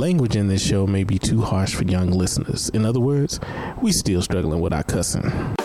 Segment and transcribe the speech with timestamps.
[0.00, 2.70] Language in this show may be too harsh for young listeners.
[2.70, 3.38] In other words,
[3.82, 5.59] we still struggling with our cussing.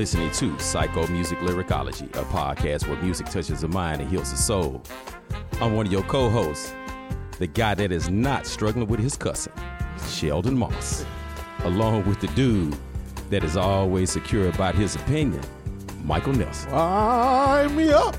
[0.00, 4.38] Listening to Psycho Music Lyricology, a podcast where music touches the mind and heals the
[4.38, 4.82] soul.
[5.60, 6.72] I'm one of your co hosts,
[7.38, 9.52] the guy that is not struggling with his cussing,
[10.08, 11.04] Sheldon Moss,
[11.64, 12.74] along with the dude
[13.28, 15.42] that is always secure about his opinion,
[16.02, 18.16] Michael Nelson, Line me up.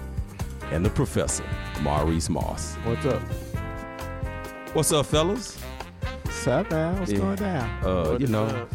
[0.71, 1.43] and the professor,
[1.81, 2.75] Maurice Moss.
[2.83, 3.23] What's up?
[4.73, 5.57] What's up, fellas?
[6.25, 6.99] What's up, man?
[6.99, 7.17] What's Yeah.
[7.17, 7.69] going down?
[7.83, 8.65] Uh, you know, uh,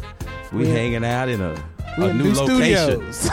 [0.51, 1.55] we in- hanging out in a,
[1.97, 3.29] We a in new, new studios.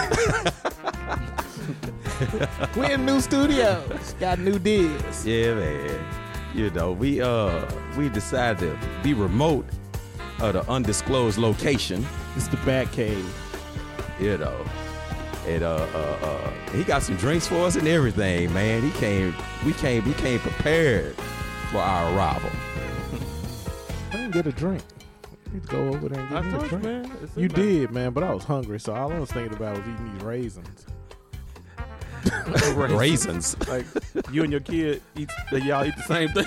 [2.77, 4.15] we in new studios.
[4.19, 5.27] Got new deals.
[5.27, 6.07] Yeah, man.
[6.55, 7.67] You know, we uh
[7.99, 9.67] we decided to be remote
[10.39, 12.07] at an undisclosed location.
[12.37, 13.27] It's the Bat Cave.
[14.19, 14.65] You know,
[15.47, 18.81] and uh, uh uh he got some drinks for us and everything, man.
[18.81, 19.35] He came,
[19.67, 21.15] we came, we came prepared
[21.71, 22.51] for our arrival.
[24.11, 24.83] I didn't get a drink.
[25.55, 26.85] You go over there and I get me a drink.
[26.85, 27.13] man.
[27.23, 27.65] It's You in there.
[27.65, 30.23] did, man, but I was hungry, so all I was thinking about was eating these
[30.25, 30.87] raisins.
[32.77, 33.57] Raisins.
[33.69, 33.85] Like
[34.33, 35.31] you and your kid eat.
[35.53, 36.47] Y'all eat the same thing.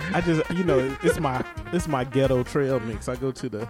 [0.14, 3.08] I just, you know, it's my it's my ghetto trail mix.
[3.08, 3.68] I go to the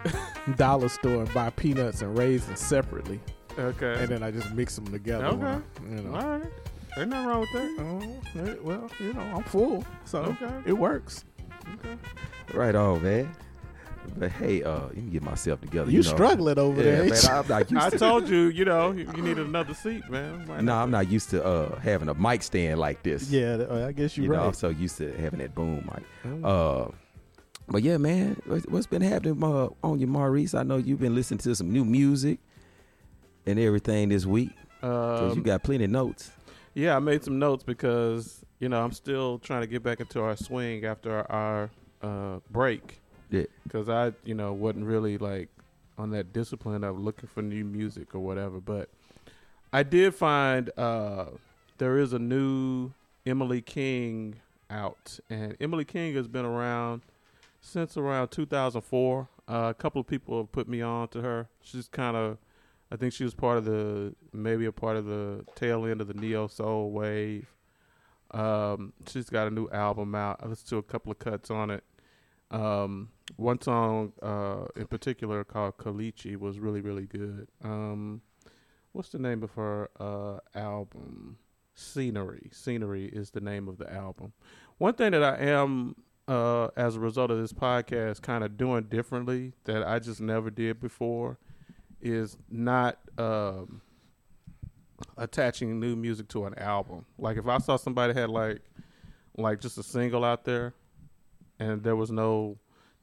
[0.56, 3.18] dollar store and buy peanuts and raisins separately,
[3.58, 3.94] okay.
[3.98, 5.24] and then I just mix them together.
[5.27, 5.46] Okay.
[5.46, 6.14] I- you know.
[6.14, 6.50] All right.
[6.98, 7.77] Ain't nothing wrong with that.
[7.80, 10.50] Oh, well, you know, I'm full, so Okay.
[10.66, 11.24] it works.
[11.74, 11.96] Okay.
[12.55, 13.34] right on, man.
[14.17, 15.91] But hey, uh, let me get myself together.
[15.91, 16.03] You, know.
[16.03, 17.11] struggling over Yeah, there?
[17.11, 17.25] man.
[17.31, 17.98] I'm not used I to.
[17.98, 20.47] told you, you know, you you needed another seat, man.
[20.47, 23.31] Might No, have I'm not used to uh having a mic stand like this.
[23.31, 24.56] yeah, I guess you're you know, I'm right.
[24.56, 26.05] so used to having that boom mic.
[26.25, 26.45] Mm.
[26.45, 26.91] Uh,
[27.68, 30.55] but yeah, man, what's, what's been happening uh, on you, Maurice?
[30.55, 32.39] I know you've been listening to some new music
[33.47, 34.51] and everything this week.
[34.80, 36.30] to- 'cause you Um, got plenty of notes.
[36.74, 40.20] Yeah, I made some notes because you know I'm still trying to get back into
[40.23, 41.70] our swing after our
[42.02, 43.01] uh, break.
[43.30, 43.44] Yeah.
[43.64, 45.48] Because I, you know, wasn't really like
[45.96, 48.61] on that discipline of looking for new music or whatever.
[48.61, 48.89] But
[49.72, 51.27] I did find uh,
[51.78, 52.92] there is a new
[53.27, 54.36] Emily King
[54.70, 57.02] out, and Emily King has been around
[57.61, 59.28] since around 2004.
[59.48, 61.48] Uh, a couple of people have put me on to her.
[61.62, 62.38] She's kind of
[62.90, 66.08] I think she was part of the maybe a part of the tail end of
[66.08, 67.52] the neo soul wave.
[68.30, 70.40] Um, she's got a new album out.
[70.42, 71.84] I listened to a couple of cuts on it.
[72.51, 77.48] Um, one song uh, in particular called Caliche was really really good.
[77.63, 78.23] Um,
[78.92, 81.39] what's the name of her uh, album?
[81.75, 82.51] Scenery.
[82.53, 84.33] Scenery is the name of the album.
[84.79, 85.95] One thing that I am
[86.27, 90.51] uh, as a result of this podcast kind of doing differently that I just never
[90.51, 91.39] did before
[92.01, 93.80] is not um,
[95.17, 97.07] attaching new music to an album.
[97.19, 98.61] Like if I saw somebody had like
[99.36, 100.75] like just a single out there
[101.58, 102.58] and there was no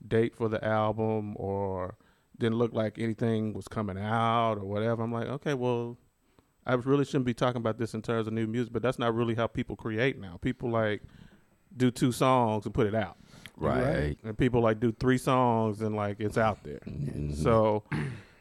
[0.05, 1.95] date for the album or
[2.37, 5.97] didn't look like anything was coming out or whatever, I'm like, okay, well,
[6.65, 9.13] I really shouldn't be talking about this in terms of new music, but that's not
[9.15, 10.37] really how people create now.
[10.41, 11.01] People like
[11.77, 13.17] do two songs and put it out.
[13.57, 14.17] Right.
[14.23, 16.79] And people like do three songs and like it's out there.
[16.85, 17.35] Mhm.
[17.35, 17.83] So,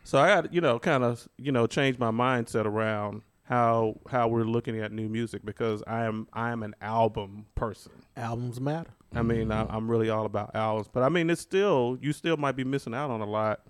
[0.02, 4.26] so I had you know kind of you know change my mindset around how how
[4.28, 7.92] we're looking at new music because I am I am an album person.
[8.16, 8.90] Albums matter.
[9.14, 12.36] I mean I, I'm really all about albums, but I mean it's still you still
[12.36, 13.60] might be missing out on a lot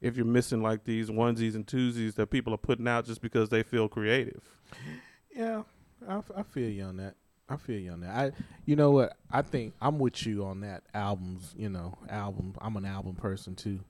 [0.00, 3.48] if you're missing like these onesies and twosies that people are putting out just because
[3.48, 4.42] they feel creative.
[5.34, 5.62] Yeah,
[6.08, 7.14] I feel you on that.
[7.48, 8.10] I feel you on that.
[8.10, 8.32] I,
[8.64, 9.16] you know what?
[9.30, 10.82] I think I'm with you on that.
[10.94, 12.54] Albums, you know, album.
[12.60, 13.80] I'm an album person too,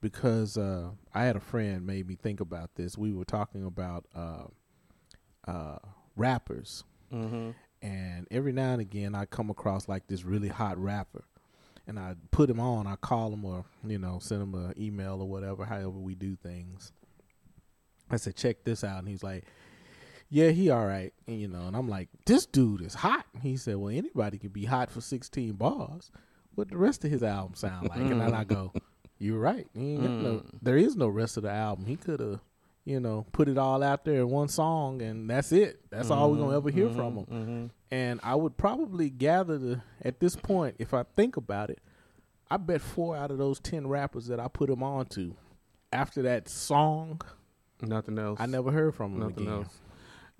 [0.00, 2.96] because uh, I had a friend made me think about this.
[2.96, 4.44] We were talking about uh,
[5.46, 5.78] uh,
[6.16, 7.50] rappers, Mm-hmm.
[7.82, 11.24] And every now and again I come across like this really hot rapper,
[11.86, 12.86] and I put him on.
[12.86, 15.64] I call him or you know send him an email or whatever.
[15.64, 16.92] However we do things.
[18.10, 19.46] I said, check this out, and he's like,
[20.28, 21.66] yeah, he all right, and, you know.
[21.66, 23.26] And I'm like, this dude is hot.
[23.42, 26.10] He said, well, anybody can be hot for 16 bars.
[26.54, 27.98] What the rest of his album sound like?
[27.98, 28.72] and then I go,
[29.18, 29.66] you're right.
[29.74, 30.44] He ain't got no, mm.
[30.60, 31.86] there is no rest of the album.
[31.86, 32.40] He could have.
[32.84, 35.80] You know, put it all out there in one song, and that's it.
[35.90, 37.26] That's all we're gonna ever hear from them.
[37.26, 37.66] Mm-hmm.
[37.92, 41.78] And I would probably gather the at this point, if I think about it,
[42.50, 45.36] I bet four out of those ten rappers that I put them on to,
[45.92, 47.20] after that song,
[47.80, 48.40] Nothing else.
[48.40, 49.58] I never heard from them Nothing again.
[49.58, 49.78] else.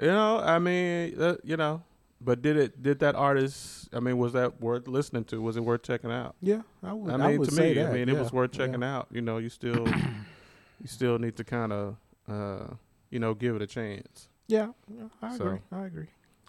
[0.01, 1.83] You know, I mean, uh, you know,
[2.21, 2.83] but did it?
[2.83, 3.89] Did that artist?
[3.93, 5.41] I mean, was that worth listening to?
[5.41, 6.35] Was it worth checking out?
[6.41, 7.11] Yeah, I would.
[7.11, 7.91] I I mean, would to me, that.
[7.91, 8.67] I mean, it was worth yeah.
[8.67, 9.09] checking out.
[9.11, 11.97] You know, you still, you still need to kind of,
[12.29, 12.75] uh,
[13.11, 14.29] you know, give it a chance.
[14.49, 14.69] Yeah,
[15.21, 15.59] I So- agree.
[15.71, 16.07] I agree.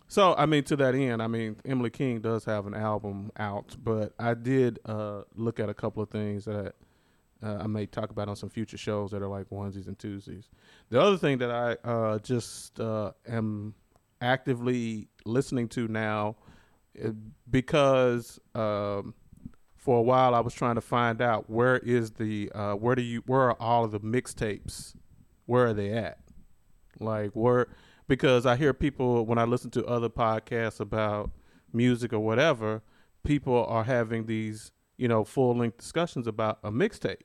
[0.08, 3.76] So, I mean, to that end, I mean, Emily King does have an album out,
[3.84, 6.76] but I did uh, look at a couple of things that
[7.42, 10.50] uh, I may talk about on some future shows that are like onesies and twosies.
[10.90, 13.74] The other thing that I uh, just uh, am
[14.22, 16.36] actively listening to now,
[17.04, 17.10] uh,
[17.50, 19.14] because um,
[19.76, 23.02] for a while I was trying to find out where is the uh, where do
[23.02, 24.94] you where are all of the mixtapes?
[25.46, 26.20] Where are they at?
[27.00, 27.68] Like where
[28.08, 31.32] because I hear people when I listen to other podcasts about
[31.72, 32.82] music or whatever,
[33.24, 37.22] people are having these, you know, full length discussions about a mixtape.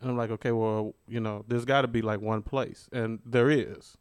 [0.00, 3.18] And I'm like, okay, well, you know, there's got to be like one place, and
[3.24, 3.96] there is.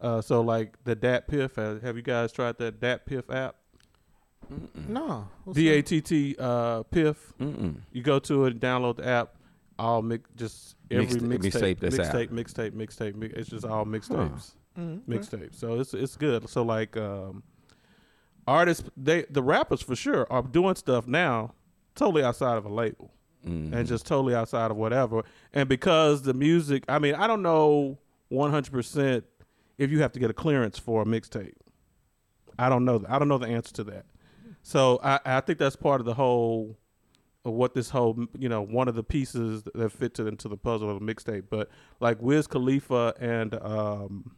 [0.00, 3.56] Uh, so like the DatPiff, uh, have you guys tried that DatPiff app?
[4.88, 5.74] No, what's D that?
[5.74, 7.32] A T T uh, Piff.
[7.40, 7.76] Mm-mm.
[7.92, 9.36] You go to it, and download the app.
[9.78, 12.70] All mix, just every Mixta- mixtape, mixtape that's mixtape, mixtape,
[13.14, 15.00] mixtape, It's just all mixtapes Mhm.
[15.08, 15.54] mixtape.
[15.54, 16.48] So it's it's good.
[16.48, 17.42] So like um
[18.46, 21.54] artists they the rappers for sure are doing stuff now
[21.94, 23.10] totally outside of a label
[23.46, 23.74] Mm-hmm.
[23.74, 25.24] and just totally outside of whatever.
[25.52, 27.98] And because the music, I mean, I don't know
[28.30, 29.24] 100%
[29.78, 31.54] if you have to get a clearance for a mixtape.
[32.56, 33.04] I don't know.
[33.08, 34.06] I don't know the answer to that.
[34.62, 36.78] So I, I think that's part of the whole
[37.44, 40.56] of what this whole you know one of the pieces that fit to into the
[40.56, 41.44] puzzle of the mixtape.
[41.50, 41.68] But
[42.00, 44.32] like Wiz Khalifa and um,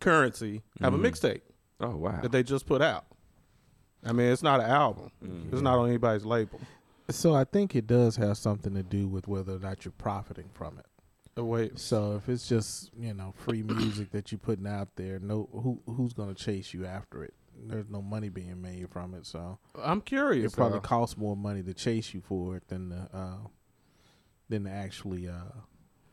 [0.00, 1.04] Curren$y have Mhm.
[1.04, 1.40] a mixtape
[1.80, 2.20] Oh wow.
[2.20, 3.04] that they just put out.
[4.04, 5.10] I mean, it's not an album.
[5.24, 5.52] Mhm.
[5.52, 6.60] It's not on anybody's label.
[7.10, 10.48] So I think it does have something to do with whether or not you're profiting
[10.52, 10.86] from it.
[11.34, 15.18] The way So if it's just you know free music that you're putting out there,
[15.18, 17.34] no who who's gonna chase you after it?
[17.66, 20.52] There's no money being made from it, so I'm curious.
[20.52, 23.48] it probably costs more money to chase you for it than to uh,
[24.48, 25.34] than to actually uh,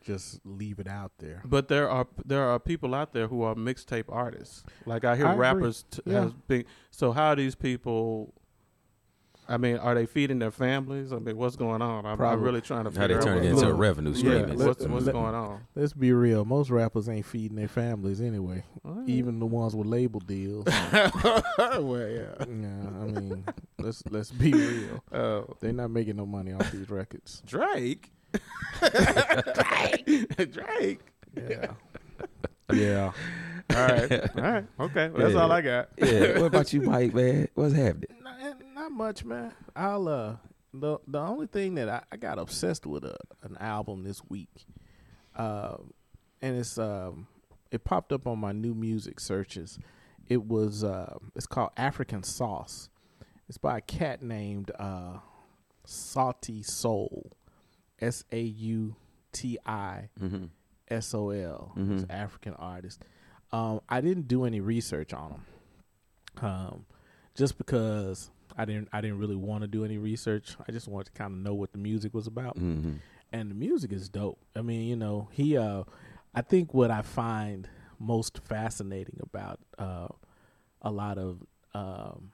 [0.02, 1.42] just leave it out there.
[1.44, 4.64] But there are there are people out there who are mixtape artists.
[4.84, 6.22] Like I hear I rappers t- Yeah.
[6.24, 6.64] has been.
[6.90, 8.34] So how are these people?
[9.48, 11.12] I mean, are they feeding their families?
[11.12, 12.04] I mean, what's going on?
[12.04, 13.80] I'm, I'm really trying to How they figure turn out it what's into a going-
[13.80, 14.32] revenue stream.
[14.56, 15.60] let- what's, what's let- going on?
[15.74, 16.44] Let's be real.
[16.44, 18.64] Most rappers ain't feeding their families anyway.
[18.82, 20.64] Well, Even the ones with label deals.
[20.66, 22.34] well, yeah.
[22.38, 22.44] yeah, I
[23.06, 23.44] mean,
[23.78, 25.02] let's let's be real.
[25.12, 27.42] Oh, They're not making no money off these records.
[27.46, 28.10] Drake.
[28.80, 30.52] Drake.
[30.52, 31.00] Drake.
[31.36, 31.72] Yeah.
[32.72, 33.12] yeah.
[33.74, 34.12] All right.
[34.12, 34.64] All right.
[34.80, 35.08] Okay.
[35.08, 35.40] Well, that's Yeah.
[35.40, 35.88] all I got.
[35.98, 36.38] yeah.
[36.38, 37.14] What about you, Mike?
[37.14, 38.08] Man, what's happening?
[38.74, 39.52] Not, much, man.
[39.74, 40.36] I'll uh
[40.72, 44.66] the the only thing that I, I got obsessed with a an album this week,
[45.36, 45.76] uh,
[46.42, 47.26] and it's um
[47.70, 49.78] it popped up on my new music searches.
[50.28, 52.88] It was uh it's called Afrikan Sauce.
[53.48, 55.18] It's by a cat named uh
[55.86, 57.32] Sauti Sol,
[58.00, 58.96] S A U
[59.32, 60.44] T I Mm-hmm.
[60.88, 61.72] S O L.
[61.76, 62.02] Mhm.
[62.04, 63.02] an African artist.
[63.52, 66.84] Um, I didn't do any research on him, um,
[67.36, 68.88] just because I didn't.
[68.92, 70.56] I didn't really want to do any research.
[70.68, 72.94] I just wanted to kind of know what the music was about, Mm-hmm.
[73.32, 74.38] and the music is dope.
[74.54, 75.56] I mean, you know, he.
[75.56, 75.84] Uh,
[76.34, 77.68] I think what I find
[77.98, 80.08] most fascinating about uh,
[80.82, 81.42] a lot of
[81.74, 82.32] um,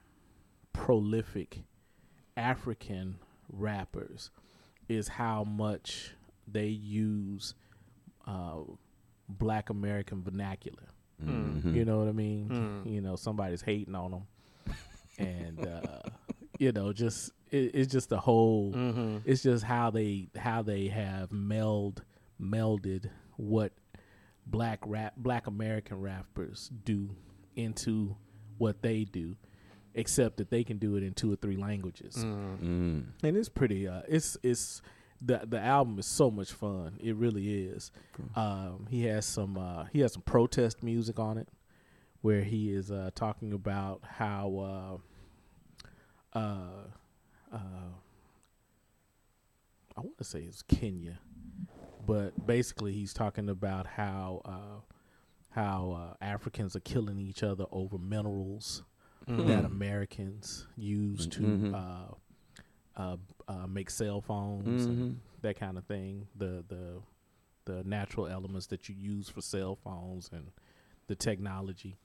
[0.73, 1.61] prolific
[2.37, 3.16] African
[3.50, 4.30] rappers
[4.88, 6.14] is how much
[6.47, 7.54] they use
[8.26, 8.61] uh,
[9.28, 10.88] Black American vernacular.
[11.25, 11.75] Mm-hmm.
[11.76, 12.49] You know what I mean?
[12.85, 12.92] Mm.
[12.92, 14.26] You know, somebody's hating on them,
[15.23, 16.00] and uh,
[16.59, 18.73] you know, just it, it's just the whole.
[18.73, 19.19] Mm-hmm.
[19.25, 22.02] It's just how they how they have meld
[22.41, 23.73] melded what
[24.47, 27.11] black rap black American rappers do
[27.57, 28.17] into
[28.59, 29.37] what they do,
[29.95, 33.00] except that they can do it in two or three languages Mm-hmm.
[33.23, 34.83] and it's pretty uh it's it's
[35.21, 37.93] the the album is so much fun it really is
[38.35, 41.49] um he has some uh he has some protest music on it
[42.23, 45.00] where he is uh talking about how
[46.34, 46.86] uh
[47.52, 47.56] uh
[49.96, 51.18] I want to say it's Kenya
[52.06, 54.80] but basically he's talking about how uh
[55.50, 58.82] how uh, Africans are killing each other over minerals
[59.28, 59.46] Mm-hmm.
[59.46, 61.74] that Americans use to Mhm.
[61.74, 65.12] uh, uh, uh, make cell phones Mm-hmm.
[65.42, 66.26] that kind of thing.
[66.34, 67.02] The the
[67.66, 70.50] the natural elements that you use for cell phones and
[71.06, 71.96] the technology,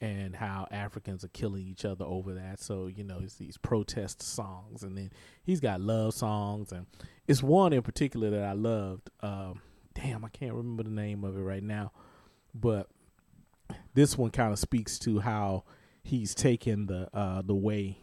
[0.00, 2.60] and how Africans are killing each other over that.
[2.60, 5.10] So you know, it's these protest songs, and then
[5.42, 6.86] he's got love songs, and
[7.26, 9.10] it's one in particular that I loved.
[9.20, 9.60] Um,
[9.94, 11.92] damn, I can't remember the name of it right now,
[12.54, 12.88] but
[13.94, 15.64] this one kind of speaks to how
[16.02, 17.98] he's taken the uh, the way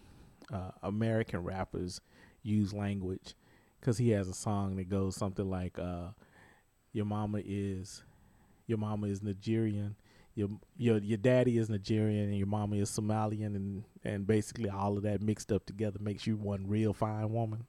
[0.51, 2.01] uh, American rappers
[2.41, 3.35] use language
[3.79, 6.09] because he has a song that goes something like uh,
[6.91, 8.03] "Your mama is
[8.65, 9.95] your mama is Nigerian."
[10.35, 14.97] Your, your your daddy is Nigerian and your mama is Somalian and and basically all
[14.97, 17.65] of that mixed up together makes you one real fine woman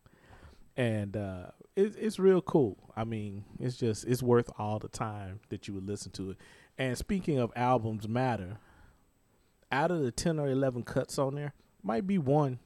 [0.76, 2.76] and uh, it, it's real cool.
[2.97, 6.38] I mean, it's just it's worth all the time that you would listen to it.
[6.78, 8.56] And speaking of albums matter,
[9.71, 11.52] out of the ten or eleven cuts on there,
[11.83, 12.59] might be one,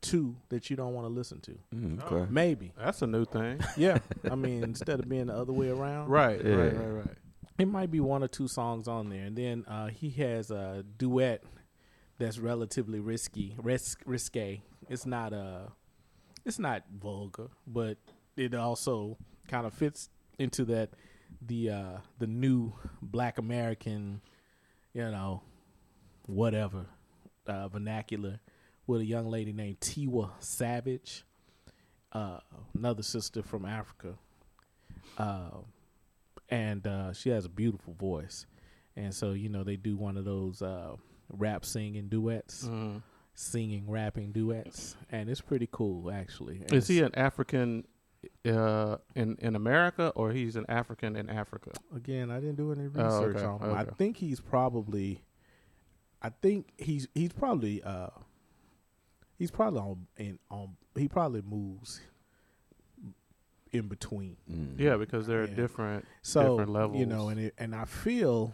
[0.00, 1.58] two that you don't want to listen to.
[1.74, 2.16] Mm, Oh.
[2.16, 2.30] okay.
[2.30, 3.60] Maybe, That's a new thing.
[3.76, 3.98] yeah.
[4.30, 6.52] I mean, instead of being the other way around, right, Yeah.
[6.54, 7.16] right, right, right.
[7.60, 9.24] It might be one or two songs on there.
[9.24, 11.42] And then uh, he has a duet
[12.18, 14.62] that's relatively risky, ris- risque.
[14.88, 15.68] It's not uh
[16.44, 17.98] it's not vulgar, but
[18.36, 19.16] it also
[19.48, 20.90] kind of fits into that
[21.46, 24.20] the uh the new black American,
[24.92, 25.42] you know,
[26.26, 26.86] whatever
[27.46, 28.40] uh vernacular
[28.86, 31.24] with a young lady named Tiwa Savage,
[32.12, 32.40] uh
[32.74, 34.14] another sister from Africa.
[36.50, 38.46] And uh she has a beautiful voice.
[38.96, 40.96] And so, you know, they do one of those uh
[41.28, 43.02] rap singing duets Mm.
[43.34, 46.60] singing, rapping duets, and it's pretty cool actually.
[46.62, 47.86] And Is he an African
[48.44, 51.70] uh, in in America, or he's an African in Africa?
[51.94, 52.30] again?
[52.30, 53.72] I didn't do any Oh, research okay, on him.
[53.74, 55.22] I think he's probably,
[56.20, 58.10] I think he's he's probably uh,
[59.38, 62.00] he's probably on in on he probably moves
[63.72, 64.36] in between.
[64.50, 64.78] Mm.
[64.78, 65.54] Yeah, because there are Yeah.
[65.54, 68.52] different So Different levels, you know, and it, and I feel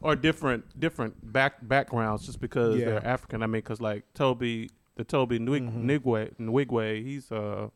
[0.00, 2.86] or different different back backgrounds just because Yeah.
[2.86, 3.42] they're African.
[3.42, 4.40] I mean, because like Tobe,
[4.96, 5.84] the Tobe Nwig- Mhm.
[6.02, 7.68] Nwigwe, Nwigwe, he's uh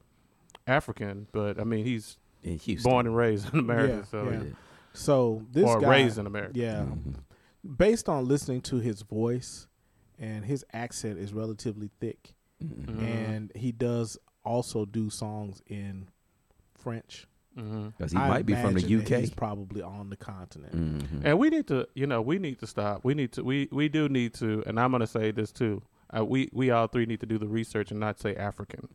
[0.67, 2.91] African, but I mean he's In Houston.
[2.91, 4.43] born and raised in America, Yeah, so yeah.
[4.93, 6.53] so this or guy, raised in America.
[6.59, 7.15] yeah, Mhm.
[7.77, 9.67] based on listening to his voice
[10.19, 12.35] and his accent is relatively thick.
[12.63, 12.87] Mhm.
[12.87, 13.03] Mhm.
[13.03, 16.09] and he does also do songs in
[16.89, 17.27] French.
[17.57, 19.21] hmm 'Cause he I might be from the UK.
[19.21, 20.75] He's probably on the continent.
[20.75, 21.23] Mhm.
[21.25, 23.05] And we need to, you know, we need to stop.
[23.05, 25.83] We need to, we we do need to, and I'm going to say this too.
[26.17, 28.89] Uh, we we all three need to do the research and not say African.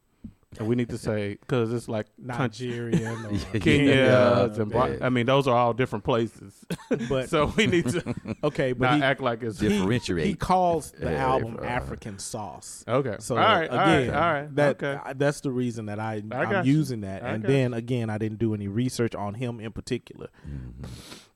[0.59, 3.39] And we need to say because it's like country- Nigerian.
[3.61, 4.53] Kenya, Yeah.
[4.53, 4.99] Zimbabwe.
[5.01, 6.65] I mean, those are all different places.
[7.09, 10.25] but so we need to okay, but not he, act like it's he, Differentiate.
[10.25, 12.83] he calls the Yeah, album uh, Afrikan Sauce.
[12.87, 13.15] okay.
[13.19, 14.55] So all right, again, all right, all right.
[14.55, 14.99] that okay.
[15.03, 17.23] I- that's the reason that I, I I'm using that.
[17.23, 20.87] I and got then again, I didn't do any research on him in particular Mhm.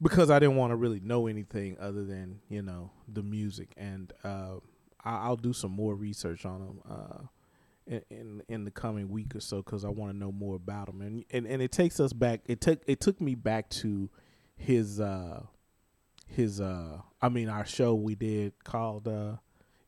[0.01, 3.69] because I didn't want to really know anything other than you know the music.
[3.77, 4.55] And uh,
[5.03, 7.17] I, I'll do some more research on him uh,
[7.88, 10.89] in, in in the coming week or so because I want to know more about
[10.89, 11.01] him.
[11.01, 12.41] And, and and it takes us back.
[12.46, 14.10] It took it took me back to
[14.56, 15.44] his uh
[16.27, 19.38] his uh I mean our show we did called uh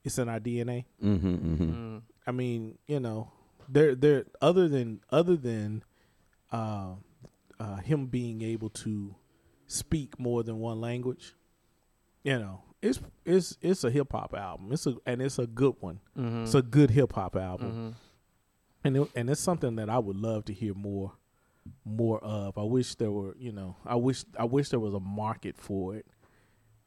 [0.03, 0.85] it's in our DNA.
[1.03, 1.57] Mhm, mhm.
[1.59, 2.01] Mm.
[2.25, 3.31] I mean, you know,
[3.67, 5.83] there there other than other than
[6.51, 6.93] uh,
[7.59, 9.15] uh, him being able to
[9.67, 11.35] speak more than one language,
[12.23, 14.71] you know, it's it's it's a hip hop album.
[14.71, 15.99] It's a and it's a good one.
[16.17, 16.43] Mhm.
[16.43, 17.93] It's a good hip hop album, Mhm.
[18.83, 21.13] and it, and it's something that I would love to hear more
[21.85, 22.57] more of.
[22.57, 25.95] I wish there were, you know, I wish I wish there was a market for
[25.95, 26.05] it,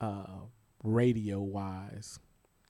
[0.01, 0.41] uh,
[0.83, 2.19] radio wise,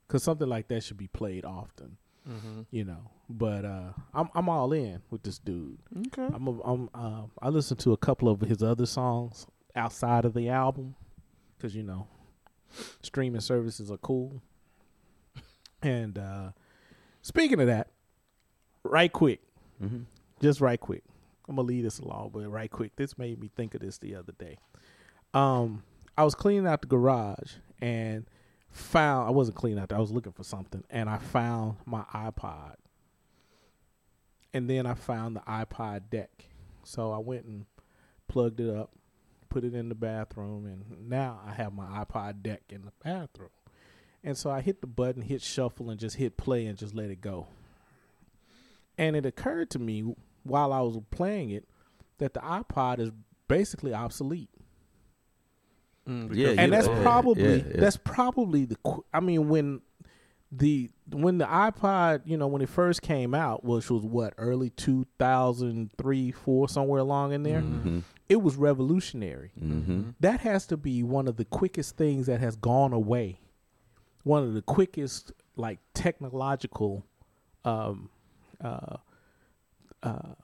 [0.07, 1.97] because something like that should be played often
[2.29, 2.67] Mhm.
[2.71, 3.11] you know.
[3.31, 5.79] But uh, I'm I'm all in with this dude.
[6.09, 6.27] Okay.
[6.35, 10.35] I'm a, I'm uh, I listened to a couple of his other songs outside of
[10.35, 10.95] the album
[11.57, 12.07] because you know
[13.03, 14.43] streaming services are cool.
[15.83, 16.53] And uh,
[17.23, 17.91] speaking of that,
[18.85, 19.41] right quick,
[19.83, 20.05] Mhm.
[20.41, 21.03] just right quick,
[21.49, 24.15] I'm gonna leave this along, but right quick, this made me think of this the
[24.15, 24.59] other day.
[25.35, 25.83] Um,
[26.17, 28.27] I was cleaning out the garage and
[28.71, 29.93] found I wasn't cleaning out.
[29.93, 32.77] I was looking for something, and I found my iPod.
[34.55, 36.47] And then I found the iPod deck,
[36.85, 37.67] so I went and
[38.29, 38.91] plugged it up,
[39.53, 43.51] put it in the bathroom, and now I have my iPod deck in the bathroom.
[44.25, 47.11] And so I hit the button, hit shuffle, and just hit play and just let
[47.11, 47.49] it go.
[48.97, 51.69] And it occurred to me while I was playing it
[52.19, 53.11] that the iPod is
[53.49, 54.49] basically obsolete.
[56.09, 57.81] Mm, Yeah, and that's yeah, probably yeah, yeah.
[57.81, 58.77] that's probably the
[59.13, 59.83] I mean when
[60.55, 64.69] the when the iPod, you know, when it first came out, which was what, early
[64.71, 68.03] 2003, 4 somewhere along in there, Mhm.
[68.29, 69.53] it was revolutionary.
[69.59, 70.15] Mhm.
[70.21, 73.41] That has to be one of the quickest things that has gone away.
[74.25, 77.05] One of the quickest like technological
[77.65, 78.09] um
[78.63, 78.97] uh
[80.03, 80.35] uh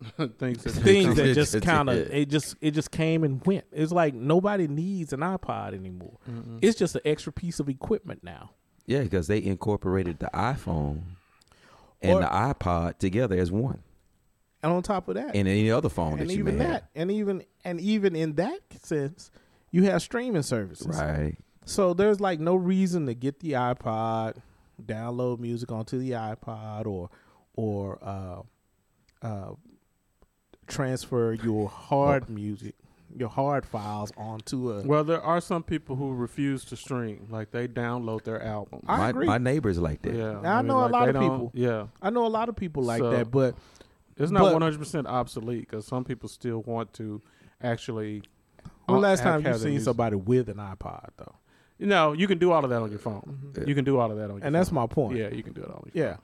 [0.38, 2.04] things that things that Just- just kind of yeah.
[2.18, 3.64] it just it just came and went.
[3.72, 6.18] It's like nobody needs an iPod anymore.
[6.30, 6.58] Mm-mm.
[6.62, 8.50] It's just an extra piece of equipment now.
[8.86, 11.02] Yeah, because they incorporated the iPhone
[12.00, 13.80] and Or- the iPod together as one,
[14.62, 16.88] And on top of that, and any other phone and that you even may that,
[16.94, 19.30] and even and even in that sense,
[19.72, 20.86] you have streaming services.
[20.96, 21.36] Right.
[21.64, 24.36] So there's like no reason to get the iPod,
[24.82, 27.10] download music onto the iPod, or
[27.54, 28.42] or uh,
[29.26, 29.50] uh,
[30.68, 32.74] transfer your hard music,
[33.16, 34.82] your hard files onto a.
[34.82, 38.80] Well, there are some people who refuse to stream, like they download their album.
[38.86, 39.26] I my, agree.
[39.26, 40.14] my neighbors like that.
[40.14, 41.50] yeah, I know a lot of people.
[41.54, 43.54] Yeah, I know a lot of people like So- that, but
[44.16, 47.22] it's not one hundred percent obsolete because some people still want to
[47.62, 48.22] actually.
[48.86, 49.84] when uh, last time you have seen music.
[49.86, 51.34] somebody with an iPod though?
[51.78, 53.52] You know, you can do all of that on your phone.
[53.56, 53.62] Yeah.
[53.64, 55.16] You can do all of that on your And that's my point.
[55.16, 56.16] Yeah, you can do it on your Yeah.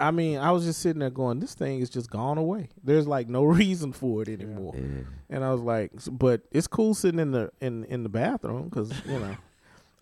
[0.00, 2.68] I mean, I was just sitting there going, this thing is just gone away.
[2.82, 4.74] There's like no reason for it anymore.
[4.76, 5.04] Yeah.
[5.30, 8.92] And I was like, but it's cool sitting in the in in the bathroom because
[9.06, 9.36] you know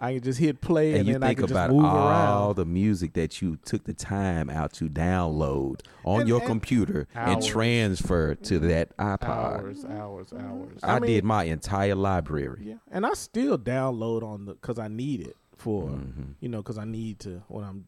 [0.03, 1.85] I can just hit play and, And you then I think can just about move
[1.85, 2.57] all around.
[2.57, 7.07] the music that you took the time out to download on And- your and- computer
[7.15, 9.23] and transfer to that iPod.
[9.29, 10.79] Hours, hours, hours.
[10.83, 12.63] I, I mean- did my entire library.
[12.65, 16.37] Yeah, and I still download on the because I need it for Mhm.
[16.41, 17.85] you know because I need to when I'm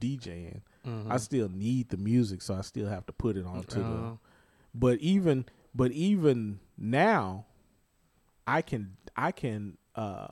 [0.00, 0.62] DJing.
[0.86, 1.10] Mhm.
[1.10, 3.84] I still need the music, so I still have to put it onto the.
[3.84, 4.16] Uh,
[4.74, 7.46] But even but even now,
[8.46, 9.76] I can I can.
[9.94, 10.28] uh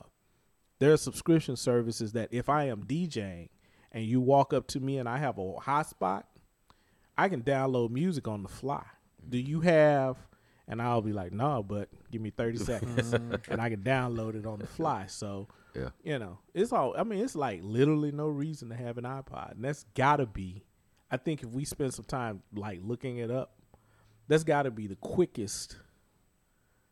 [0.79, 3.49] There are subscription services that if I am DJing
[3.91, 6.23] and you walk up to me and I have a hotspot,
[7.17, 8.85] I can download music on the fly.
[9.27, 10.17] Do you have?
[10.67, 14.45] And I'll be like, no, but give me thirty seconds, and I can download it
[14.45, 15.07] on the fly.
[15.07, 15.89] So Yeah.
[16.03, 16.95] you know, it's all.
[16.97, 20.63] I mean, it's like literally no reason to have an iPod, and that's gotta be.
[21.11, 23.53] I think if we spend some time like looking it up,
[24.27, 25.77] that's gotta be the quickest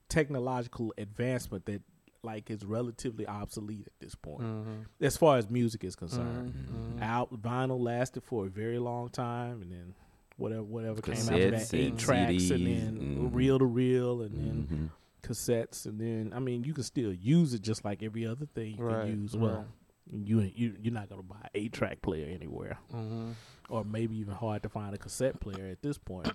[0.10, 1.82] technological advancement that
[2.24, 6.54] like is relatively obsolete at this point, mhm, as far as music is concerned.
[6.54, 7.02] mhm, mhm.
[7.04, 9.94] Out vinyl lasted for a very long time, and then
[10.38, 13.34] whatever whatever came after that, eight and tracks, and CDs, then mhm.
[13.36, 14.90] reel to reel, and then Mhm.
[15.24, 18.78] Cassettes, and then I mean, you can still use it just like every other thing
[18.78, 19.34] you Right, can use.
[19.34, 19.42] right.
[19.44, 19.66] Well,
[20.12, 23.34] you you you're not gonna buy a track player anywhere, Mhm.
[23.70, 26.32] or maybe even hard to find a cassette player at this point.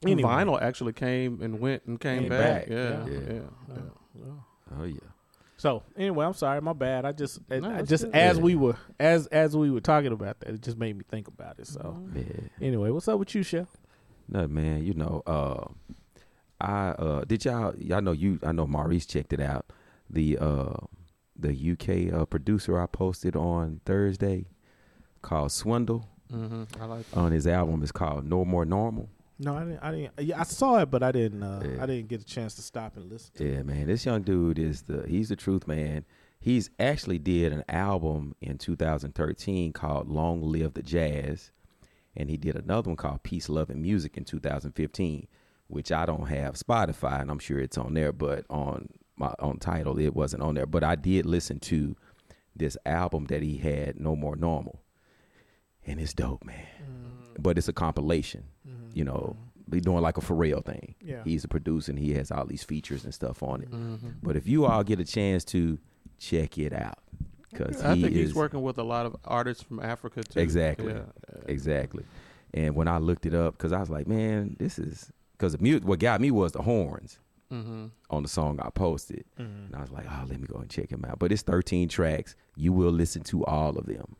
[0.00, 0.22] But anyway.
[0.28, 2.62] Vinyl actually came and went and came Came back.
[2.62, 3.12] back, Yeah, yeah.
[3.12, 3.74] yeah, yeah.
[4.14, 4.46] well.
[4.78, 4.98] Oh yeah.
[5.56, 7.04] So anyway, I'm sorry, my bad.
[7.04, 8.14] I just No, I just good.
[8.14, 8.42] as Yeah.
[8.42, 11.60] we were as as we were talking about that, it just made me think about
[11.60, 11.68] it.
[11.68, 12.16] So Mhm.
[12.16, 12.66] Yeah.
[12.66, 13.68] anyway, what's up with you, Chef?
[14.28, 15.68] No man, you know, uh
[16.62, 19.66] I uh did y'all y'all know you I know Maurice checked it out.
[20.08, 20.74] The uh
[21.36, 24.46] the UK uh, producer I posted on Thursday
[25.22, 26.66] called Swindle Mhm.
[26.80, 27.16] I like that.
[27.18, 29.08] on his album is called No More Normal.
[29.38, 29.78] No, I didn't.
[29.82, 30.12] I didn't.
[30.20, 31.42] Yeah, I saw it, but I didn't.
[31.42, 31.82] Uh, Yeah.
[31.82, 33.32] I didn't get a chance to stop and listen.
[33.34, 36.04] To Yeah, man, this young dude is the he's the truth man.
[36.40, 41.50] He's actually did an album in 2013 called Long Live the Jazz,
[42.16, 45.26] and he did another one called Peace, Love, and Music in 2015,
[45.72, 49.58] which I don't have Spotify, and I'm sure it's on there, but on my on
[49.58, 50.66] Tidal it wasn't on there.
[50.66, 51.96] But I did listen to
[52.54, 54.82] this album that he had, No More Normal,
[55.86, 56.66] and it's dope, man.
[56.82, 57.42] Mm-hmm.
[57.42, 58.90] But it's a compilation, mm-hmm.
[58.92, 59.36] you know.
[59.36, 59.48] Mm-hmm.
[59.70, 60.96] Be doing like a Pharrell thing.
[61.00, 61.22] Yeah.
[61.24, 63.70] He's a producer and he has all these features and stuff on it.
[63.70, 64.16] Mhm.
[64.22, 65.78] But if you all get a chance to
[66.18, 66.98] check it out,
[67.50, 70.40] because I he think is he's working with a lot of artists from Africa too.
[70.40, 70.92] Exactly.
[70.92, 71.04] Yeah.
[71.46, 72.04] exactly.
[72.52, 75.10] And when I looked it up, because I was like, man, this is
[75.42, 75.84] because the music.
[75.84, 77.18] What got me was the horns
[77.52, 77.86] Mm-hmm.
[78.08, 79.66] on the song I posted, Mhm.
[79.66, 81.18] and I was like, oh, let me go and check him out.
[81.18, 82.34] But it's 13 tracks.
[82.56, 84.16] You will listen to all of them,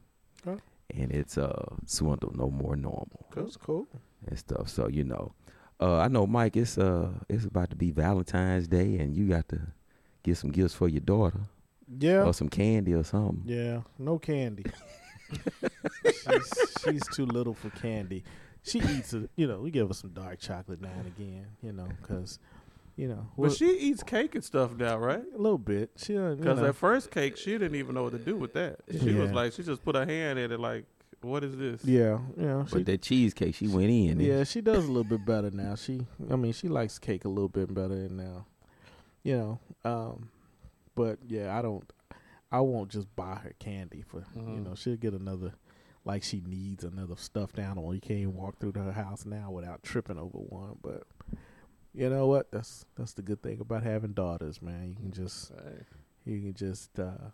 [0.47, 0.61] Okay.
[0.93, 3.87] and it's uh swindle no more normal That's cool.
[4.27, 4.69] and stuff.
[4.69, 5.33] So you know,
[5.81, 6.57] uh, I know Mike.
[6.59, 9.61] It's uh it's about to be Valentine's Day, and you got to
[10.25, 11.41] get some gifts for your daughter
[11.89, 12.25] Yeah.
[12.25, 13.45] or some candy or something.
[13.47, 13.83] Yeah.
[13.99, 14.65] No candy.
[16.05, 16.53] she's,
[16.85, 18.25] she's too little for candy.
[18.65, 19.31] She eats it.
[19.37, 21.47] You know, we give her some dark chocolate now and again.
[21.63, 22.39] You know, because
[22.97, 25.23] you know, But well, she eats cake and stuff now, right?
[25.35, 25.91] a little bit.
[25.97, 28.37] She uh, you Because know, that first cake, she didn't even know what to do
[28.37, 28.81] with that.
[29.01, 30.85] She was like, she just put her hand in it, like,
[31.23, 31.85] what is this?
[31.85, 32.65] yeah, yeah.
[32.67, 34.21] she But that cheesecake, she went in.
[34.21, 35.75] Yeah, she does a little bit better now.
[35.77, 38.47] She, I mean, she likes cake a little bit better now.
[39.25, 39.59] You know,
[39.91, 40.29] um,
[40.95, 41.91] but yeah, I don't.
[42.51, 44.65] I won't just buy her candy for you Mhm.
[44.65, 44.75] know.
[44.75, 45.55] She'll get another,
[46.05, 47.95] like she needs another stuffed animal.
[47.95, 50.77] You can't even walk through her house now without tripping over one.
[50.83, 51.05] But
[51.95, 52.51] you know what?
[52.51, 54.89] That's that's the good thing about having daughters, man.
[54.89, 55.85] You can just Hey.
[56.33, 57.31] you can just uh,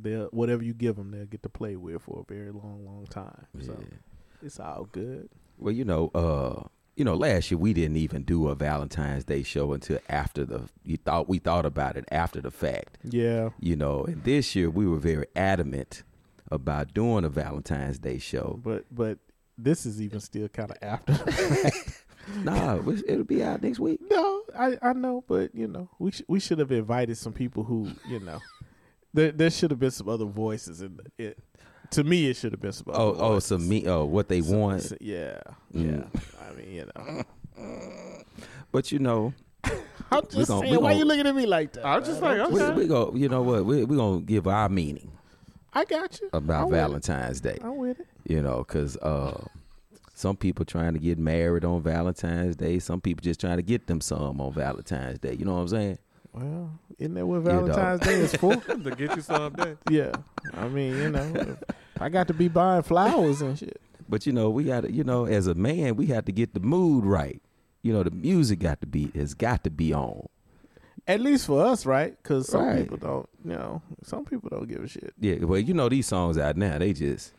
[0.00, 3.06] they'll whatever you give them, they'll get to play with for a very long, long
[3.08, 3.46] time.
[3.60, 3.96] So Yeah.
[4.42, 5.28] it's all good.
[5.58, 6.64] Well, you know, uh,
[6.96, 10.68] you know, last year we didn't even do a Valentine's Day show until after the
[10.84, 12.98] you thought we thought about it after the fact.
[13.04, 13.50] Yeah.
[13.60, 16.02] You know, and this year we were very adamant
[16.50, 18.58] about doing a Valentine's Day show.
[18.62, 19.18] But but
[19.58, 21.18] this is even still kind of after.
[22.44, 23.98] Nah, it was- it'll be out next week.
[24.08, 27.64] no, I I know, but you know, we sh- we should have invited some people
[27.64, 28.38] who you know.
[29.14, 31.38] There there should have been some other voices in the, it.
[31.92, 32.86] To me, it should have been some.
[32.90, 33.88] Other Oh, oh, some me.
[33.88, 34.82] Oh, what they Some- want.
[34.82, 35.40] some- yeah,
[35.74, 36.04] Mm.
[36.14, 36.20] yeah.
[36.46, 37.22] I mean, you know.
[38.70, 39.32] But you know,
[40.12, 40.72] I'm just gon- saying.
[40.72, 41.86] we why gon- you looking at me like that?
[41.86, 42.38] I'm just man?
[42.38, 42.74] like, we, okay.
[42.76, 43.12] we go.
[43.16, 43.64] You know what?
[43.64, 45.10] We we gonna give our meaning
[45.72, 46.30] I got you.
[46.32, 46.70] about I'm.
[46.70, 47.58] Valentine's Day.
[47.62, 48.06] I'm with it.
[48.26, 49.44] You know, because uh,
[50.14, 52.78] some people trying to get married on Valentine's Day.
[52.78, 55.34] Some people just trying to get them some on Valentine's Day.
[55.34, 55.98] You know what I'm saying?
[56.32, 57.42] Well, isn't that what.
[57.42, 58.56] Valentine's Day is for?
[58.56, 59.76] to get you someday.
[59.90, 60.12] yeah.
[60.54, 61.56] I mean, you know,
[62.00, 63.80] I got to be buying flowers and shit.
[64.08, 64.92] But you know, we got to.
[64.92, 67.40] You know, as a man, we have to get the mood right.
[67.82, 70.28] You know, the music got to be has got to be on.
[71.06, 72.16] At least for us, right?
[72.22, 72.82] Because some Right.
[72.82, 73.28] people don't.
[73.44, 75.12] You know, some people don't give a shit.
[75.18, 76.78] Yeah, well, you know these songs out now.
[76.78, 77.32] They just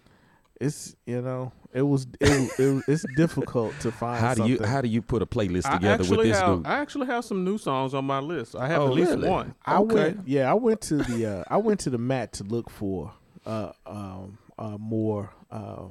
[0.60, 4.20] It's you know, it was it, it it's difficult to find.
[4.20, 4.72] how do you something.
[4.72, 6.68] how do you put a playlist I together with actually this have dude?
[6.68, 8.56] I actually have some new songs on my list.
[8.56, 9.30] I have Oh, at least really?
[9.30, 9.56] one.
[9.66, 9.94] I Okay.
[9.96, 13.12] went, yeah, I went to the, uh, I went to the mat to look for,
[13.46, 15.86] uh, um, uh, more, uh,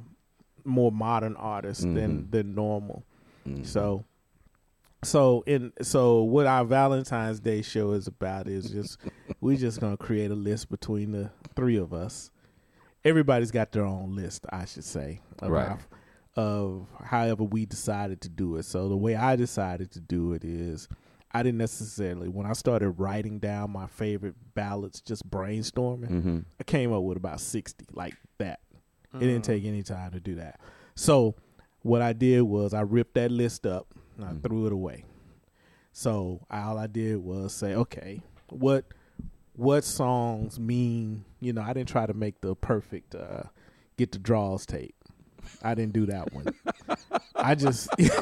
[0.65, 2.31] more modern artists than Mhm.
[2.31, 3.05] than normal.
[3.49, 3.65] Mhm.
[3.67, 4.05] So,
[5.03, 8.99] so in so what our Valentine's Day show is about is just
[9.41, 12.31] we just gonna create a list between the three of us.
[13.05, 15.69] Everybody's got their own list, I should say, of, Right.
[15.69, 15.79] our-
[16.37, 18.65] of however we decided to do it.
[18.65, 20.89] So the way I decided to do it is.
[21.33, 26.11] I didn't necessarily when I started writing down my favorite ballads, just brainstorming.
[26.11, 26.45] Mhm.
[26.59, 28.59] I came up with about sixty like that.
[29.15, 29.21] It Mm.
[29.21, 30.59] didn't take any time to do that.
[30.97, 31.37] So
[31.83, 34.43] what I did was I ripped that list up and I Mhm.
[34.43, 35.05] threw it away.
[35.93, 38.85] So all I did was say, okay, what
[39.57, 41.25] what songs mean?
[41.41, 43.43] You know, I didn't try to make the perfect uh,
[43.99, 44.95] get the draws tape.
[45.63, 46.47] I didn't do that one.
[47.35, 48.15] I just get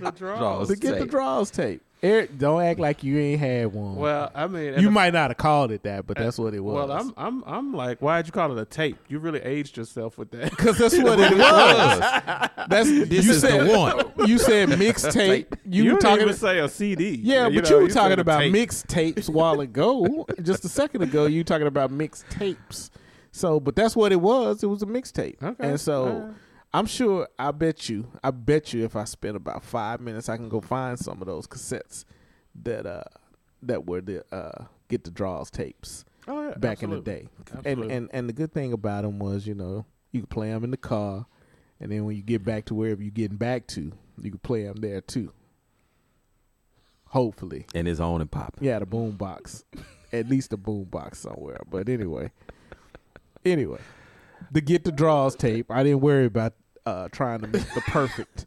[0.00, 0.38] the draws.
[0.38, 0.68] Draws.
[0.70, 1.82] to get the draws tape.
[2.04, 3.96] Eric, don't act like you ain't had one.
[3.96, 6.74] Well, I mean, you might not have called it that, but that's what it was.
[6.88, 8.98] Well, I'm I'm I'm like, why'd you call it a tape?
[9.08, 10.50] You really aged yourself with that.
[10.50, 11.98] because that's what it was.
[12.68, 14.04] That's This you is said, the one.
[14.28, 15.46] You said mixtape.
[15.64, 16.22] You, were didn't talking.
[16.22, 17.16] even say a CD.
[17.22, 18.52] yeah, you but know, you were talking about tape.
[18.54, 20.26] mixtapes while ago.
[20.42, 22.90] Just a second ago, you talking about mixtapes.
[23.32, 24.62] So, but that's what it was.
[24.62, 25.42] It was a mixtape.
[25.42, 25.68] Okay.
[25.70, 26.34] And so, All right.
[26.74, 27.28] I'm sure.
[27.38, 28.08] I bet you.
[28.22, 28.84] I bet you.
[28.84, 32.04] If I spend about five minutes, I can go find some of those cassettes
[32.62, 33.04] that uh
[33.62, 37.12] that were the uh get the draws tapes Oh, yeah, back in the absolutely.
[37.12, 37.28] day.
[37.52, 37.94] And, Absolutely.
[37.94, 40.70] and and the good thing about them was, you know, you could play them in
[40.70, 41.26] the car,
[41.80, 44.64] and then when you get back to wherever you're getting back to, you could play
[44.64, 45.32] them there too.
[47.08, 48.64] Hopefully, and it's on and popping.
[48.64, 49.62] yeah, the boom box,
[50.12, 51.60] at least a boom box somewhere.
[51.70, 52.32] But anyway,
[53.44, 53.78] anyway,
[54.50, 55.70] the get the draws tape.
[55.70, 56.54] I didn't worry about
[56.86, 58.46] uh trying to make the perfect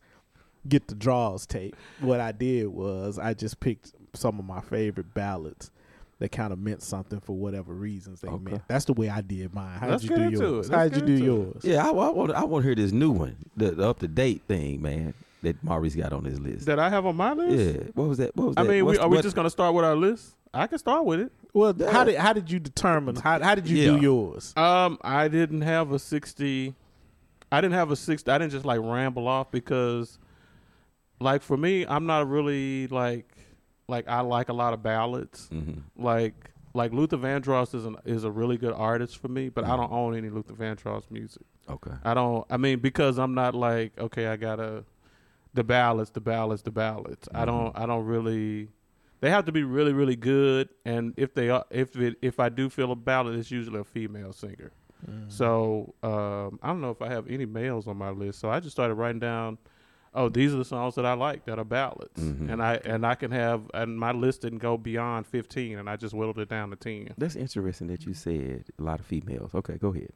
[0.68, 1.76] get the draws tape.
[2.02, 5.72] What I did was I just picked some of my favorite ballads
[6.20, 8.52] that kind of meant something for whatever reasons they Okay.
[8.52, 8.64] meant.
[8.68, 9.78] That's the way I did mine.
[9.80, 10.70] How did you do yours?
[10.70, 11.62] How did you do yours?
[11.64, 14.08] Yeah, I, I want I want to hear this new one, the, the up to
[14.08, 15.14] date thing, man.
[15.44, 16.66] That Maurice got on his list.
[16.66, 17.76] that I have on my list.
[17.76, 18.36] Yeah, what was that?
[18.36, 18.70] What was I that?
[18.70, 20.34] I mean, we, What's- are we just gonna start with our list?
[20.52, 21.32] I can start with it.
[21.54, 21.92] Well, Yeah.
[21.92, 24.54] how did how did you determine how how did you do yours?
[24.58, 26.74] Um, I didn't have a sixty.
[27.52, 28.30] I didn't have a sixty.
[28.32, 30.20] I didn't just like ramble off because,
[31.20, 33.32] like, for me, I'm not really like
[33.88, 35.50] like I like a lot of ballads.
[35.54, 35.82] Mhm.
[35.96, 39.70] Like like Luther Vandross is an, is a really good artist for me, but I
[39.70, 39.78] Mm-hmm.
[39.78, 41.44] don't own any Luther Vandross music.
[41.70, 41.92] Okay.
[42.04, 42.46] I don't.
[42.50, 44.84] I mean, because I'm not like okay, I gotta
[45.54, 47.28] the ballads, the ballads, the ballads.
[47.34, 47.76] I don't.
[47.78, 48.70] I don't really.
[49.20, 52.50] They have to be really, really good, and if they are, if it, if I
[52.50, 54.72] do feel a ballad, it's usually a female singer.
[55.28, 58.40] So um, I don't know if I have any males on my list.
[58.40, 59.58] So I just started writing down.
[60.14, 62.50] Oh, these are the songs that I like that are ballads, Mhm.
[62.52, 65.96] and I and I can have and my list didn't go beyond fifteen, and I
[65.96, 67.14] just whittled it down to ten.
[67.18, 69.54] That's interesting that you said a lot of females.
[69.54, 70.12] Okay, go ahead.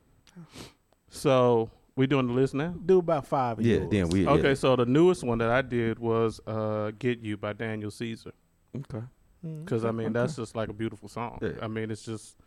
[1.10, 2.74] So we doing the list now.
[2.86, 3.90] Do about five of Yeah, yours.
[3.92, 4.28] then we.
[4.28, 4.54] Okay, Yeah.
[4.56, 8.32] so the newest one that I did was uh, "Get You" by Daniel Caesar.
[8.76, 9.04] Okay.
[9.44, 10.14] Because I mean, okay.
[10.14, 11.40] that's just like a beautiful song.
[11.42, 11.52] Yeah.
[11.62, 12.38] I mean, it's just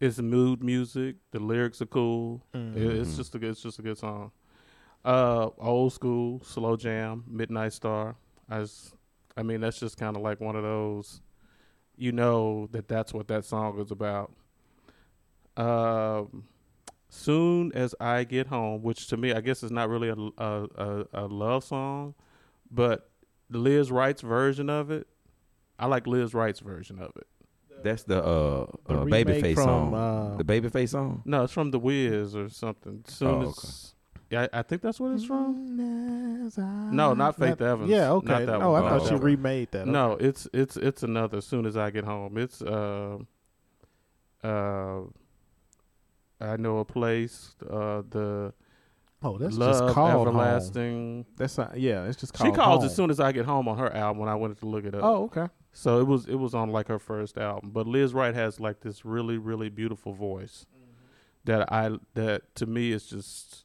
[0.00, 1.16] it's mood music.
[1.30, 2.42] The lyrics are cool.
[2.54, 2.76] Mm.
[2.76, 4.32] It- It's just a good, it's just a good song.
[5.04, 8.16] Uh, old school, slow jam, Midnight Star.
[8.48, 8.94] I just,
[9.36, 11.20] I mean, that's just kind of like one of those.
[11.96, 14.32] You know that that's what that song is about.
[15.56, 16.44] Um,
[17.08, 20.64] soon as I get home, which to me, I guess is not really a a,
[20.76, 22.14] a, a love song,
[22.70, 23.10] but
[23.50, 25.06] Lizz Wright's version of it.
[25.78, 27.26] I like Lizz Wright's version of it.
[27.82, 29.94] That's the uh, The uh babyface from, song.
[29.94, 31.22] uh, the babyface song.
[31.24, 33.04] No, it's from The Wiz or something.
[33.06, 33.94] Soon Oh, as
[34.30, 35.76] yeah, I I think that's what it's from.
[35.76, 37.90] No, No, not Faith Evans.
[37.90, 38.28] Yeah, okay.
[38.28, 38.84] Not that oh, one.
[38.84, 39.24] I thought Oh, she okay.
[39.24, 39.86] remade that.
[39.86, 41.38] No, it's it's it's another.
[41.38, 43.18] As soon as I get home, it's uh,
[44.44, 45.00] uh,
[46.40, 47.54] I know a place.
[47.68, 48.52] Uh, the
[49.22, 50.28] Oh, that's love just called Home.
[50.28, 51.26] everlasting.
[51.36, 52.84] That's not, yeah, it's just She calls Home.
[52.86, 54.94] as soon as I get home on her album when I went to look it
[54.94, 55.02] up.
[55.04, 55.46] Oh, okay.
[55.72, 57.70] So it was it was on like her first album.
[57.70, 60.66] But Lizz Wright has like this really really beautiful voice
[61.44, 63.64] that I that to me is just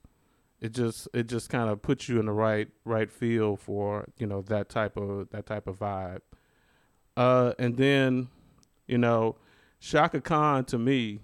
[0.62, 4.28] it just it just kind of puts you in the right right feel for you
[4.28, 6.22] know that type of that type of vibe.
[7.18, 8.30] Uh, and then
[8.88, 9.36] you know
[9.80, 11.20] Chaka Khan to me,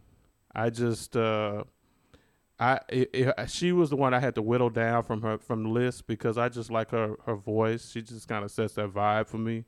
[0.53, 1.63] I just uh,
[2.59, 5.63] I it, it, she was the one I had to whittle down from her from
[5.63, 7.91] the list because I just like her her voice.
[7.91, 9.65] She just kind of sets that vibe for me.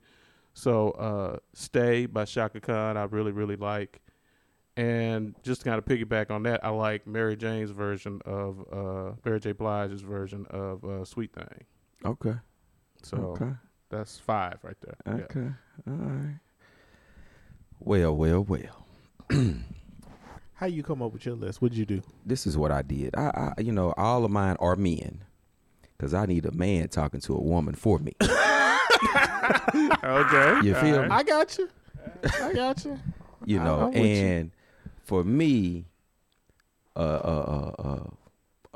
[0.54, 4.02] So uh, "Stay" by Chaka Khan, I really really like,
[4.78, 9.16] and just to kind of piggyback on that, I like Mary Jane's version of uh,
[9.26, 9.52] Mary J.
[9.54, 11.66] Blige's version of uh, "Sweet Thing."
[12.06, 12.36] Okay.
[13.02, 13.52] So okay.
[13.90, 14.96] that's five right there.
[15.06, 15.24] Yeah.
[15.24, 15.50] Okay.
[15.88, 16.40] All right.
[17.80, 18.88] Well, well, well.
[20.54, 21.62] How you come up with your list?
[21.62, 22.02] What'd you do?
[22.26, 23.16] This is what I did.
[23.18, 25.24] I, I you know, all of mine are men,
[25.98, 28.14] because I need a man talking to a woman for me.
[30.04, 31.10] Okay, You feel all me?
[31.10, 31.70] I got you.
[32.42, 33.00] I got you.
[33.46, 34.04] you know I'm you.
[34.06, 34.52] and
[35.04, 35.86] for me
[36.96, 38.04] uh, uh, uh, uh,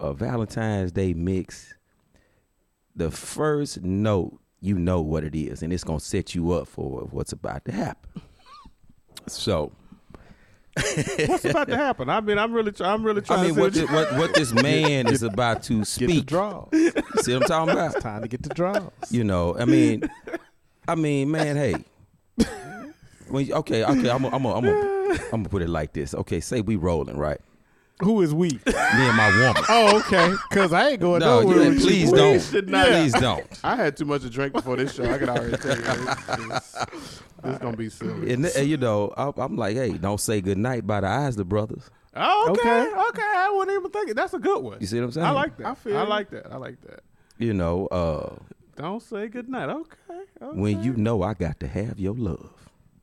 [0.10, 1.74] a valentine's day mix
[2.96, 7.08] the first note you know what it is and it's gonna set you up for
[7.12, 8.22] what's about to happen
[9.28, 9.72] so
[11.26, 12.08] What's about to happen?
[12.08, 14.14] I mean, I'm really, try- I'm really trying i mean to what, see thi- what,
[14.14, 16.70] what this man is about to Get the speak draws.
[16.72, 18.92] see what i'm talking about It's time to get the draws.
[19.10, 20.08] you know i mean
[20.88, 21.76] i mean man hey
[23.30, 24.98] when you- okay okay i'm gonna I'm gonna- I'm gonna-
[25.34, 27.40] I'm gonna put it like this okay say we rolling right
[28.02, 28.50] Who is we?
[28.50, 30.34] me and my woman oh, okay.
[30.50, 31.64] Because I ain't going No, nowhere.
[31.64, 32.16] you, with please you.
[32.16, 32.40] don't.
[32.42, 33.48] should not- Please don't.
[33.64, 35.04] I had too much to drink before this show.
[35.12, 35.82] I can already tell you.
[35.84, 36.76] This, this,
[37.44, 38.34] this is gonna be silly.
[38.34, 41.44] And, and, you know, I, I'm like, hey, don't say good night by the Isley
[41.44, 41.90] Brothers.
[42.16, 43.00] Oh, okay, Okay.
[43.10, 43.32] okay.
[43.36, 44.14] I wouldn't even thinking.
[44.14, 44.78] That's a good one.
[44.80, 45.26] You see what I'm saying?
[45.26, 45.66] I like that.
[45.66, 46.08] I I, feel you.
[46.10, 46.52] like that.
[46.54, 47.00] I like that.
[47.40, 48.36] You know, uh,
[48.76, 49.70] Don't say goodnight.
[49.70, 49.98] Okay.
[50.42, 50.60] Okay.
[50.60, 52.50] when you know I got to have your love.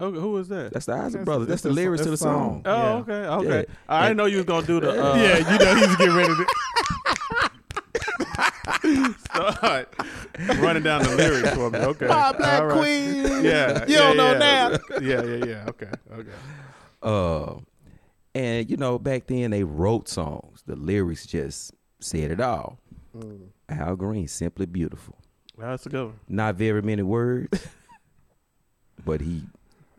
[0.01, 0.73] Okay, who is that?
[0.73, 1.49] That's the eyes, the That's- brothers.
[1.49, 2.63] That's, that's the the- lyrics to the song.
[2.65, 2.67] song.
[2.67, 2.95] oh, Yeah.
[2.97, 3.13] okay,
[3.49, 3.67] okay.
[3.69, 3.75] Yeah.
[3.89, 4.91] I didn't know you was gonna do the.
[4.91, 6.47] Uh, yeah, you know he's getting ready to.
[9.25, 9.95] start
[10.59, 11.79] running down the lyrics for me.
[11.79, 12.07] Okay.
[12.07, 12.79] My black All right.
[12.79, 13.45] queen.
[13.45, 13.85] Yeah.
[13.87, 14.39] You yeah, don't know yeah.
[14.39, 14.71] now.
[15.01, 15.65] Yeah, yeah, yeah.
[15.69, 16.31] Okay, okay.
[17.03, 17.55] Uh,
[18.35, 20.63] and you know, back then they wrote songs.
[20.67, 22.79] The lyrics just said it all.
[23.17, 23.49] Mm.
[23.69, 25.17] Al Green, simply beautiful.
[25.59, 26.21] That's a good one.
[26.29, 27.67] Not very many words,
[29.05, 29.43] but he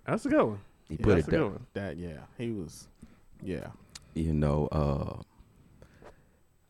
[0.05, 0.59] That's a good one.
[0.89, 1.51] he Yeah, put that's it a good down.
[1.51, 1.65] one.
[1.73, 2.87] That yeah, he was.
[3.41, 3.67] Yeah.
[4.13, 5.21] You know, uh,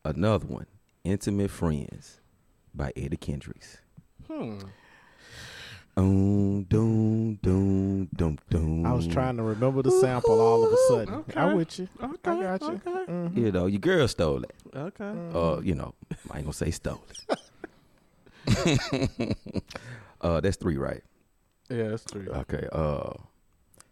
[0.04, 0.66] another one,
[1.04, 2.20] "Intimate Friends"
[2.74, 3.78] by Eddie Kendricks.
[4.30, 4.58] Hmm.
[5.96, 8.84] Doom, doom, doom, doom, doom.
[8.86, 11.14] I was trying to remember the sample all of a sudden.
[11.14, 11.40] okay.
[11.40, 11.88] I'm with you.
[12.02, 12.30] Okay.
[12.30, 12.68] I got you.
[12.86, 12.90] Okay.
[13.12, 13.36] Mhm.
[13.36, 14.52] You know, your girl stole it.
[14.74, 15.12] Okay.
[15.32, 15.94] Uh, you know,
[16.30, 17.38] I ain't gonna say stole it.
[20.20, 21.02] uh, that's three, right?
[21.68, 22.28] Yeah, that's three.
[22.28, 22.66] Okay.
[22.72, 23.12] Uh,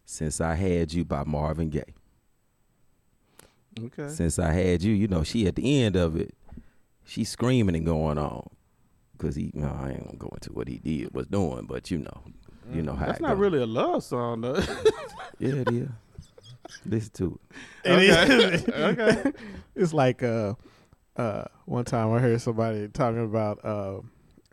[0.05, 1.95] since I had you by Marvin Gaye.
[3.83, 4.09] Okay.
[4.09, 6.35] Since I had you, you know, she at the end of it,
[7.05, 8.49] she's screaming and going on,
[9.19, 9.51] cause he.
[9.55, 12.23] No, I ain't gonna go into what he did was doing, but you know,
[12.73, 13.41] you know how That's it not go.
[13.41, 14.61] really a love song, though.
[15.41, 15.89] Yeah, it is.
[16.87, 17.41] Listen to
[17.85, 17.91] it.
[17.91, 18.69] It is.
[18.69, 18.73] Okay.
[19.19, 19.33] okay.
[19.75, 20.55] It's like uh,
[21.17, 24.01] uh, one time I heard somebody talking about uh,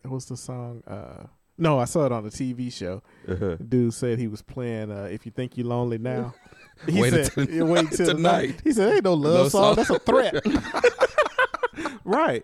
[0.04, 0.84] what's the song?
[0.88, 3.04] Uh, no, I saw it on a TV show.
[3.28, 3.56] Uh-huh.
[3.58, 6.34] Dude said he was playing uh, "If You Think You're Lonely Now."
[6.88, 8.42] He Wait said, "Wait till tonight.
[8.48, 9.76] tonight." He said, "Ain't no love No song.
[9.76, 9.76] song.
[9.76, 10.44] That's a threat."
[12.04, 12.44] Right.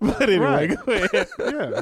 [0.00, 1.28] but anyway, Right.
[1.38, 1.80] Yeah.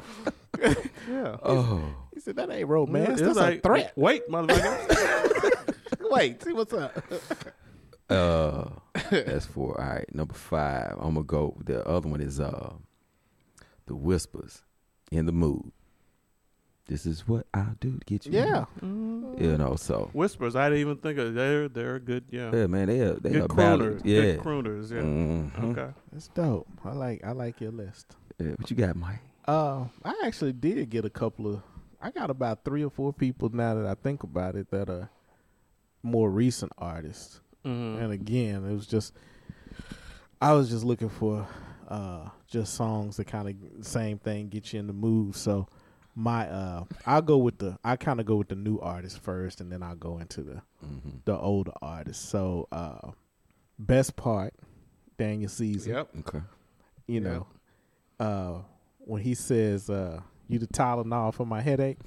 [1.08, 1.36] Yeah.
[1.42, 3.10] Oh, He said, "That ain't romance.
[3.10, 5.74] It's That's like, a threat." Wait, motherfucker.
[6.10, 6.98] Wait, see what's up.
[8.08, 8.64] uh,
[9.10, 9.80] that's four.
[9.80, 10.96] All right, number five.
[10.98, 11.56] I'm gonna go.
[11.64, 12.72] The other one is uh,
[13.86, 14.62] the whispers
[15.10, 15.72] in the mood.
[16.86, 18.32] This is what I'll do to get you.
[18.32, 19.76] Yeah, you know.
[19.76, 20.56] So Whispers.
[20.56, 21.34] I didn't even think of.
[21.34, 22.24] They're they're good.
[22.30, 22.50] Yeah.
[22.52, 23.56] yeah, man, they are they good are crooners.
[23.56, 24.02] ballad.
[24.04, 24.20] Yeah.
[24.22, 24.90] Good crooners.
[24.90, 25.00] Yeah.
[25.02, 25.70] Mhm.
[25.70, 25.92] Okay.
[26.12, 26.66] that's dope.
[26.84, 28.16] I like I like your list.
[28.40, 29.20] Yeah, what you got, Mike?
[29.46, 31.62] Uh, I actually did get a couple of.
[32.02, 35.10] I got about three or four people now that I think about it that are
[36.02, 37.40] more recent artists.
[37.64, 38.02] Mm-hmm.
[38.02, 39.12] And again, it was just
[40.40, 41.46] I was just looking for
[41.86, 45.34] uh just songs that kind of same thing get you in the mood.
[45.36, 45.66] So
[46.16, 49.60] my uh, I'll go with the I kind of go with the new artist first,
[49.60, 51.10] and then I'll go into the Mm-hmm.
[51.26, 52.26] the older artists.
[52.26, 53.10] So, uh,
[53.78, 54.54] best part,
[55.18, 55.90] Daniel Caesar.
[55.92, 56.08] Yep.
[56.20, 56.40] Okay.
[57.06, 57.46] You know,
[58.18, 58.54] uh,
[58.98, 61.98] when he says, uh, "You the Tylenol for my headache,"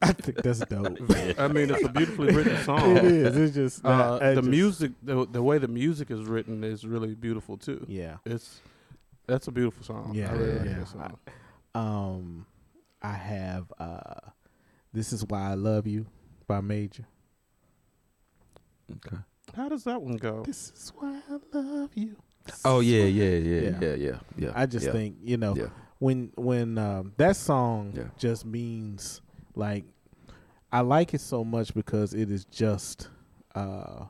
[0.00, 0.86] I think that's dope.
[1.38, 2.96] I mean, it's a beautifully written song.
[2.96, 3.36] it is.
[3.36, 7.14] It's just Uh, the just- music, the, the way the music is written is really
[7.16, 7.84] beautiful too.
[7.88, 8.18] Yeah.
[8.24, 8.60] It's
[9.26, 10.12] that's a beautiful song.
[10.14, 10.78] Yeah, I really like yeah.
[10.78, 11.18] that song.
[11.74, 12.46] Um,
[13.02, 14.30] I have uh,
[14.92, 16.06] "This Is Why I Love You"
[16.46, 17.06] by Major.
[18.90, 19.16] Okay.
[19.54, 20.42] How does that one go?
[20.44, 22.16] This is why I love you.
[22.64, 23.78] Oh yeah, yeah, yeah, Yeah.
[23.80, 24.52] yeah, yeah, yeah.
[24.54, 24.92] I just yeah.
[24.92, 25.68] think you know Yeah.
[25.98, 28.04] when when um, that song Yeah.
[28.18, 29.20] just means
[29.54, 29.84] like
[30.72, 33.08] I like it so much because it is just
[33.54, 34.04] uh,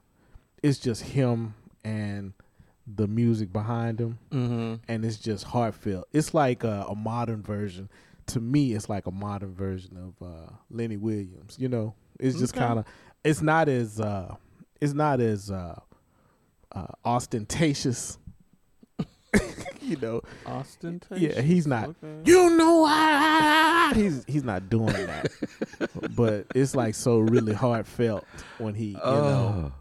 [0.63, 2.33] it's just him and
[2.87, 4.75] the music behind him, Mm-hmm.
[4.89, 6.07] and it's just heartfelt.
[6.13, 7.89] It's like a, a modern version.
[8.29, 11.57] To me, it's like a modern version of uh, Lenny Williams.
[11.59, 12.65] You know, it's just Okay.
[12.67, 12.85] kind of.
[13.25, 14.01] It's not as.
[14.01, 14.35] Uh,
[14.81, 15.81] it's not as uh,
[16.73, 18.19] uh, ostentatious.
[19.83, 21.37] you know, Ostentatious.
[21.37, 22.31] Yeah, he's not- Okay.
[22.31, 25.29] you know he's he's not doing that
[26.17, 28.25] but it's like so really heartfelt
[28.59, 29.73] when he you know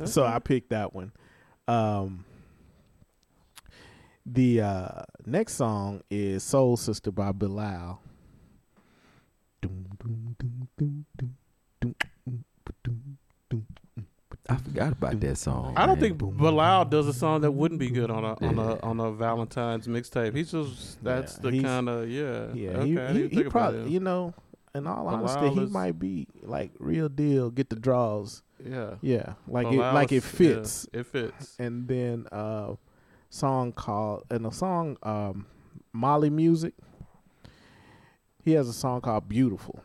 [0.00, 0.04] Oh.
[0.06, 1.12] so i picked that one
[1.68, 2.24] um
[4.32, 8.00] the uh, next song is Soul Sister by Bilal.
[14.48, 15.74] I forgot about that song.
[15.76, 16.16] I don't man.
[16.16, 19.10] think Bilal does a song that wouldn't be good on a on a on a
[19.10, 20.36] Valentine's mixtape.
[20.36, 22.70] He's just that's yeah, the kind of yeah yeah.
[22.70, 24.32] Okay, he, he, he probably you know,
[24.76, 27.50] in all Bilal honesty, he might be like real deal.
[27.50, 28.44] Get the draws.
[28.64, 29.32] Yeah, yeah.
[29.48, 30.86] Like Bilal's, it like it fits.
[30.94, 31.56] Yeah, it fits.
[31.58, 32.74] And then uh,
[33.30, 35.46] song called and a song um
[35.92, 36.74] Mali Music.
[38.42, 39.82] He has a song called Beautiful.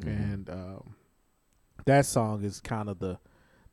[0.00, 0.06] Mhm.
[0.32, 0.94] And um
[1.86, 3.18] that song is kind of the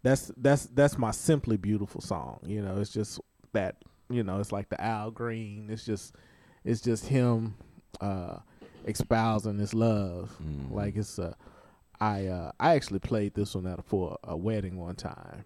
[0.04, 2.40] that's that's that's my simply beautiful song.
[2.44, 3.20] You know, it's just
[3.54, 3.76] that
[4.10, 5.70] you know, it's like the Al Green.
[5.70, 6.16] It's just
[6.64, 7.56] it's just him
[8.00, 8.38] uh
[8.86, 10.36] espousing his love.
[10.42, 10.72] Mhm.
[10.72, 11.34] Like it's uh
[12.00, 15.44] I uh I actually played this one at a, for a wedding one time.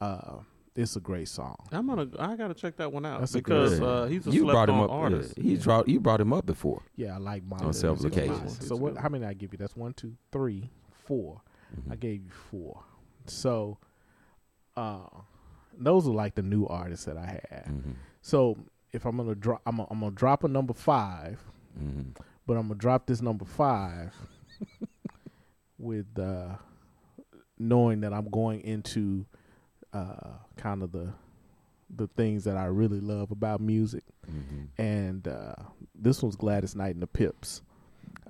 [0.00, 0.38] Uh
[0.80, 1.56] it's a great song.
[1.72, 2.08] I'm gonna.
[2.18, 4.54] I gotta check that one out That's a because good- uh, he's a you slept
[4.54, 4.90] brought him on up.
[4.90, 5.34] artist.
[5.36, 6.82] Yeah, he brought you brought him up before.
[6.96, 7.64] Yeah, I like Mali.
[7.66, 8.36] On several Music a lot.
[8.38, 8.66] occasions.
[8.68, 8.96] So what?
[8.96, 9.58] How many I give you?
[9.58, 10.70] That's one, two, three,
[11.04, 11.42] four.
[11.90, 12.00] I Mhm.
[12.00, 12.82] gave you four.
[13.26, 13.78] So,
[14.76, 15.00] uh,
[15.78, 17.66] those are like the new artists that I had.
[17.66, 17.94] Mhm.
[18.22, 18.56] So
[18.92, 21.40] if I'm gonna drop, I'm gonna, I'm gonna drop a number five,
[21.78, 22.16] Mhm.
[22.46, 24.14] but I'm gonna drop this number five
[25.78, 26.56] with uh,
[27.58, 29.26] knowing that I'm going into
[29.92, 31.12] uh, kind of the
[31.96, 34.04] the things that I really love about music.
[34.30, 34.68] Mhm.
[34.78, 35.54] And uh,
[35.94, 37.62] this one's Gladys Knight and the Pips,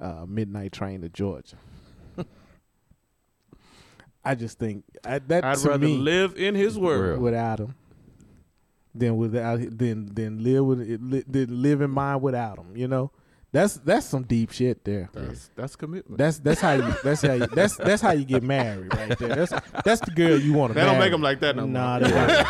[0.00, 1.56] uh, Midnight Train to Georgia.
[4.24, 7.20] I just think I, that I'd to rather me, live in his world.
[7.20, 7.74] Without him
[8.94, 12.76] than without than than live with it, li, than live in mine without him.
[12.76, 13.10] You know,
[13.52, 15.08] that's that's some deep shit there.
[15.12, 16.18] That's that's commitment.
[16.18, 19.34] That's that's how you that's how you that's that's how you get married right there.
[19.34, 19.52] That's
[19.84, 20.74] that's the girl you want to.
[20.76, 20.86] Marry.
[20.86, 22.08] They don't make them like that no Nah, more.
[22.08, 22.46] they don't.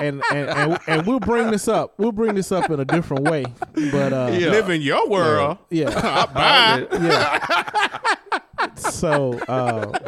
[0.00, 1.94] and, and and and we'll bring this up.
[1.98, 3.44] We'll bring this up in a different way.
[3.90, 4.48] But uh, Yeah.
[4.50, 5.58] Live in your world.
[5.70, 6.86] yeah, Bye.
[6.92, 8.74] yeah.
[8.74, 9.98] so uh,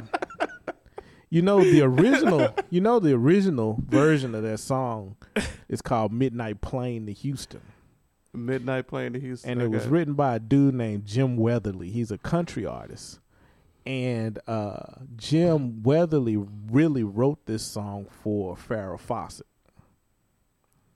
[1.30, 5.16] you know the original you know the original version of that song
[5.68, 7.60] is called Midnight Plane to Houston.
[8.34, 9.50] Midnight playing to Houston.
[9.52, 11.90] And it was written by a dude named Jim Weatherly.
[11.90, 13.20] He's a country artist.
[13.86, 14.82] And uh,
[15.16, 16.36] Jim Weatherly
[16.70, 19.46] really wrote this song for Farrah Fawcett.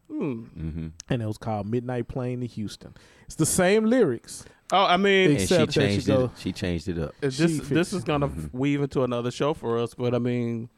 [0.08, 0.44] Hmm.
[0.58, 0.92] Mhm.
[1.08, 2.94] And it was called Midnight Plane to Houston.
[3.24, 4.44] It's the same lyrics.
[4.70, 6.30] Oh, I mean, And she Except that you changed go- it.
[6.38, 7.14] She changed it up.
[7.20, 7.36] this
[7.68, 8.50] this is gonna Mhm.
[8.52, 10.68] weave into another show for us, but I mean,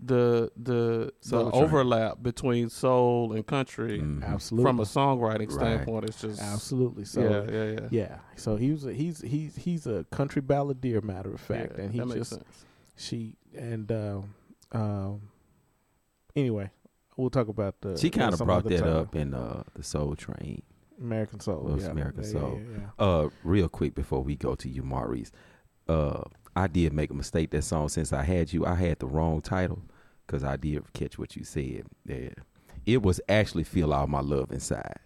[0.00, 1.62] the the Soul the Train.
[1.64, 4.22] overlap between soul and country Mhm.
[4.24, 4.68] Absolutely.
[4.68, 5.52] from a songwriting Right.
[5.52, 7.04] standpoint is just Absolutely.
[7.04, 7.88] So yeah, yeah, yeah.
[7.90, 8.18] Yeah.
[8.36, 11.92] So he was a, he's he's he's a country balladeer, matter of fact, Yeah, and
[11.92, 12.64] he just sense.
[12.96, 14.34] she and um,
[14.72, 15.20] um
[16.36, 16.70] anyway,
[17.16, 18.96] we'll talk about the She kind of brought that time.
[18.96, 20.62] up in uh, the Soul Train.
[21.00, 21.62] American Soul.
[21.64, 21.86] Well, yeah.
[21.90, 22.60] American Yeah, Soul.
[22.60, 25.30] Yeah, yeah, Uh, real quick before we go to you, Maurice.
[25.88, 26.22] Uh,
[26.58, 28.66] I did make a mistake that song since I had you.
[28.66, 29.80] I had the wrong title
[30.26, 31.84] because I did catch what you said.
[32.04, 32.30] Yeah.
[32.84, 34.98] It was actually "Feel All My Love Inside"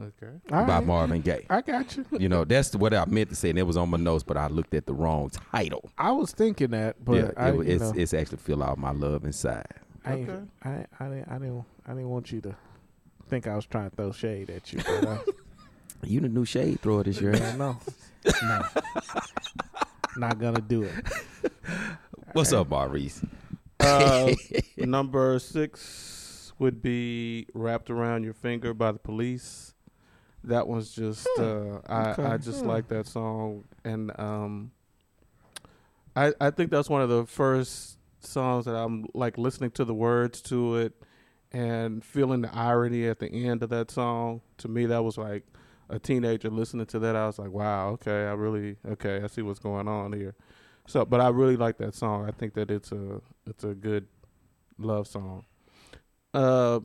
[0.00, 0.32] Okay.
[0.48, 0.60] yeah.
[0.60, 0.86] All by right.
[0.86, 1.46] Marvin Gaye.
[1.50, 2.06] I got you.
[2.16, 4.36] You know, that's what I meant to say, and it was on my notes, but
[4.36, 5.90] I looked at the wrong title.
[5.98, 8.92] I was thinking that, but yeah, I, it, it's know, it's actually "Feel All My
[8.92, 9.66] Love Inside."
[10.04, 10.38] I, Okay.
[10.62, 10.68] I,
[11.00, 12.54] I, didn't, I didn't, I didn't want you to
[13.28, 14.78] think I was trying to throw shade at you.
[14.78, 15.18] But, uh,
[16.04, 17.34] You the new shade thrower this year.
[17.34, 17.76] Yeah, no,
[18.42, 18.62] no,
[20.18, 21.52] not gonna do it.
[22.32, 23.22] What's up, Maurice?
[23.80, 24.34] Uh,
[24.76, 29.74] number six would be "Wrapped Around Your Finger" by the Police.
[30.44, 32.22] That one's just uh, I Okay.
[32.24, 32.68] I just Hmm.
[32.68, 34.72] like that song, and um,
[36.16, 39.94] I I think that's one of the first songs that I'm like listening to the
[39.94, 40.92] words to it
[41.52, 44.40] and feeling the irony at the end of that song.
[44.58, 45.44] To me, that was like
[45.90, 47.16] a teenager listening to that.
[47.16, 50.34] I was like, wow, okay, I really okay, I see what's going on here.
[50.86, 52.26] So, but I really like that song.
[52.26, 54.06] I think that it's a it's a good
[54.78, 55.44] love song.
[56.32, 56.80] Uh,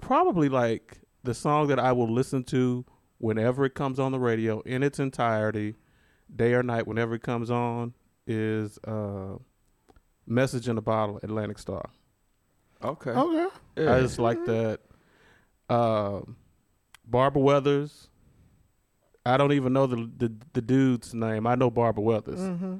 [0.00, 2.84] probably like the song that I will listen to
[3.18, 5.74] whenever it comes on the radio in its entirety,
[6.34, 7.94] day or night, whenever it comes on,
[8.26, 9.38] is uh,
[10.26, 11.90] "Message in a Bottle" Atlantic Starr.
[12.82, 13.10] Okay.
[13.10, 13.48] Okay.
[13.78, 14.80] I just like that.
[15.68, 16.20] Uh,
[17.06, 18.08] Barbara Weathers.
[19.26, 21.46] I don't even know the, the the dude's name.
[21.46, 22.76] I know Barbara Weathers, Mm-hmm.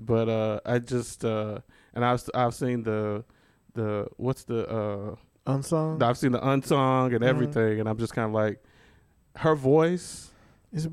[0.00, 1.60] but uh, I just uh,
[1.94, 3.24] and I've I've seen the
[3.74, 5.14] the what's the uh,
[5.46, 6.02] Unsung.
[6.02, 7.28] I've seen the unsung and Mhm.
[7.28, 8.62] everything, and I'm just kind of like
[9.36, 10.30] her voice.
[10.72, 10.88] Is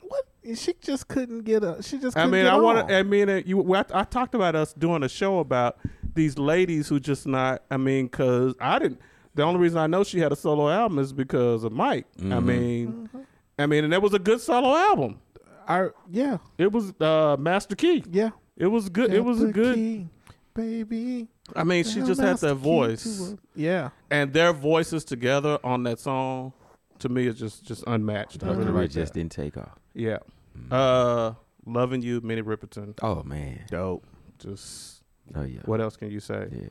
[0.00, 0.24] what?
[0.54, 1.82] She just couldn't get a.
[1.82, 2.16] She just.
[2.16, 2.96] I mean, I want to.
[2.96, 3.74] I mean, uh, you.
[3.74, 5.78] I, I talked about us doing a show about
[6.14, 7.62] these ladies who just not.
[7.70, 9.00] I mean, because I didn't.
[9.40, 12.04] The only reason I know she had a solo album is because of Mike.
[12.18, 12.44] I Mhm.
[12.44, 13.24] mean, Mhm.
[13.58, 15.18] I mean, and it was a good solo album.
[15.66, 18.04] I yeah It was uh, Master Key.
[18.10, 18.32] yeah.
[18.58, 19.14] It was good.
[19.14, 19.76] It was a good.
[19.76, 20.08] key,
[20.52, 21.28] baby.
[21.56, 23.90] I mean, she just had that voice, Yeah.
[24.10, 26.52] and their voices together on that song,
[26.98, 28.42] to me, is just just unmatched.
[28.42, 28.80] I That's really right.
[28.82, 29.20] like Just that.
[29.20, 29.78] didn't take off.
[29.94, 30.18] Yeah.
[30.54, 30.70] Mm.
[30.70, 31.32] Uh,
[31.64, 32.92] loving you, Minnie Riperton.
[33.00, 33.60] oh man.
[33.70, 34.04] Dope.
[34.38, 35.02] Just
[35.34, 35.60] Oh yeah.
[35.64, 36.46] what else can you say?
[36.52, 36.70] Yeah.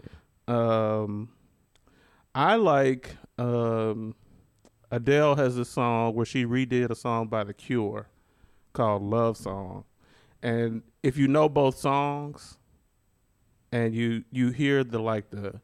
[0.56, 1.30] Um,
[2.36, 4.16] I like um,
[4.92, 8.08] Adele has a song where she redid a song by The Cure
[8.74, 9.86] called "Love Song,"
[10.42, 12.58] and if you know both songs,
[13.72, 15.62] and you you hear the like the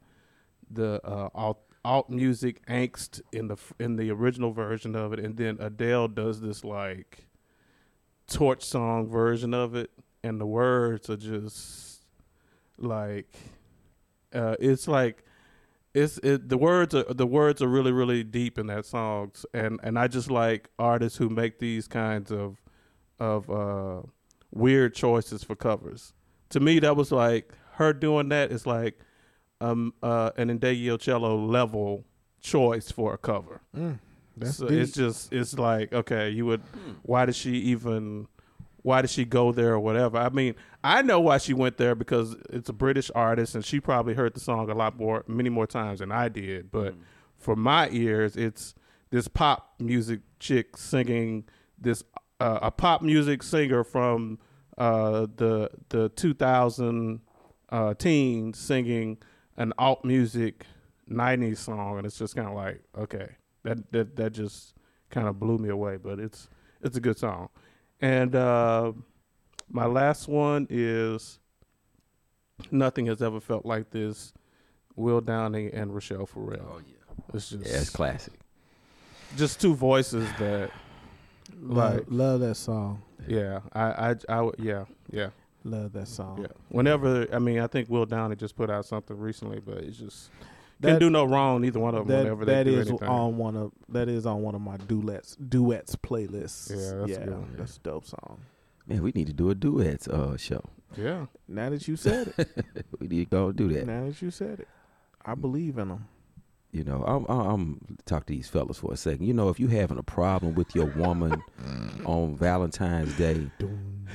[0.70, 5.38] the uh, alt alt music angst in the in the original version of it, and
[5.38, 7.28] then Adele does this like
[8.28, 9.92] torch song version of it,
[10.24, 12.04] and the words are just
[12.78, 13.34] like
[14.34, 15.24] uh, it's like
[15.96, 19.80] it's it, the words are the words are really really deep in that song, and
[19.82, 22.62] and I just like artists who make these kinds of
[23.20, 24.02] of uh,
[24.52, 26.14] weird choices for covers.
[26.50, 29.00] To me, that was like her doing that is like
[29.62, 32.04] um uh, an Ndegeocello level
[32.42, 33.62] choice for a cover.
[33.76, 34.00] Mm,
[34.38, 34.80] that's So deep.
[34.82, 36.62] it's just it's like okay, you would.
[37.04, 38.28] Why did she even?
[38.86, 40.20] Why did she go there or whatever?
[40.20, 43.80] I mean, I know why she went there because it's a British artist and she
[43.80, 46.72] probably heard the song a lot more, many more times than I did.
[46.72, 46.94] But
[47.36, 48.76] for my ears, it's
[49.10, 51.46] this pop music chick singing
[51.80, 52.04] this
[52.40, 54.38] uh, a pop music singer from
[54.78, 57.22] uh, the the 2000
[57.70, 59.18] uh, teens singing
[59.58, 60.68] an alt music
[61.10, 63.30] 90s song, and it's just kind of like okay,
[63.64, 64.76] that that that just
[65.10, 65.98] kind of blew me away.
[65.98, 66.50] But it's
[66.84, 67.50] it's a good song,
[68.02, 68.92] and uh,
[69.70, 71.40] my last one is
[72.72, 74.34] nothing has ever felt like this.
[74.96, 76.66] Will Downing and Rachelle Ferrell.
[76.76, 76.94] Oh yeah.
[77.34, 78.34] It's just Yeah, it's classic.
[79.36, 80.72] just two voices that
[81.62, 83.02] like- love that song.
[83.28, 85.30] yeah I I, I would- yeah yeah
[85.66, 86.40] Love that song.
[86.42, 89.98] yeah whenever I mean I think Will Downing just put out something recently but it's
[89.98, 90.30] just
[90.82, 93.08] That- can do no wrong Either one of them That whenever that do is anything
[93.08, 96.70] on one of that is on one of my duets duets playlists.
[96.70, 97.56] Yeah, that's a yeah, good one.
[97.58, 98.40] that's a dope song.
[98.88, 100.62] Man, we need to do a duets uh show.
[100.98, 102.48] yeah Now that you said it,
[103.00, 103.86] we need to go do that.
[103.88, 104.68] now that you said it,
[105.26, 106.08] I believe in them.
[106.72, 109.26] You know, I'm, I'm, I'm talk to these fellas for a second.
[109.26, 111.42] You know, if you having a problem with your woman
[112.06, 114.06] on Valentine's Day, Doom,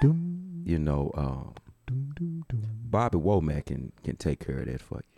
[0.00, 1.52] doom, you know, um.
[2.90, 5.13] Bobby Womack can can take care of that for you.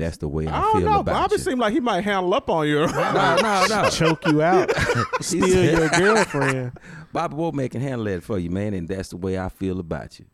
[0.00, 1.38] That's the way I, I don't feel know about Bobby you.
[1.38, 3.88] seemed like he might handle up on you no, no, no.
[3.90, 4.70] Choke you out,
[5.20, 5.46] steal
[5.78, 6.72] your girlfriend.
[7.12, 10.18] Bobby Womack can handle that for you, man, and that's the way I feel about
[10.18, 10.26] you.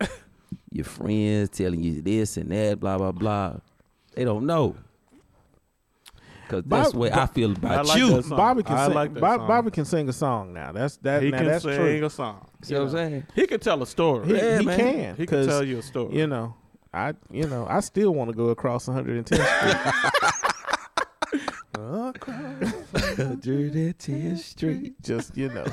[0.73, 3.57] Your friends telling you this and that, blah blah blah.
[4.15, 4.77] They don't know.
[6.49, 8.23] Cause that's Bob- the way I feel about I like you.
[8.23, 8.95] Bobby can I sing.
[8.95, 9.49] like Bob.
[9.49, 10.71] Bobby can sing a song now.
[10.71, 11.21] That's that.
[11.23, 12.07] he now can that's sing true.
[12.07, 13.27] a song See you know what I'm saying?
[13.35, 14.79] he can tell a story He, Yeah, he man.
[14.79, 15.17] can.
[15.17, 16.55] he can 'cause, tell you a story You know,
[16.97, 19.77] I you know I still want to go across 110th Street.
[21.75, 24.95] across Drew that 10th Street.
[25.03, 25.67] just you know.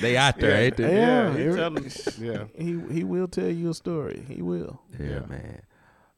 [0.00, 0.92] They out there, ain't they?
[0.96, 1.88] Yeah, he tell him-
[2.18, 4.24] yeah He he will tell you a story.
[4.28, 4.80] He will.
[4.98, 5.20] Yeah, Yeah.
[5.26, 5.62] man.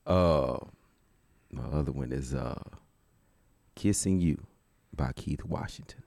[0.07, 0.57] Uh,
[1.53, 2.63] my other one is uh,
[3.75, 4.43] Kissing You
[4.97, 6.03] by Keith Washington.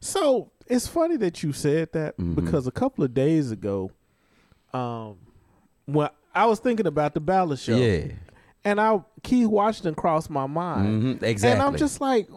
[0.00, 2.36] So it's funny that you said that Mhm.
[2.36, 3.90] because a couple of days ago,
[4.74, 5.16] um,
[5.86, 8.06] when I was thinking about the ballad show, Yeah.
[8.64, 11.50] and I Keith Washington crossed my mind, Mhm, Exactly.
[11.52, 12.28] and I'm just like,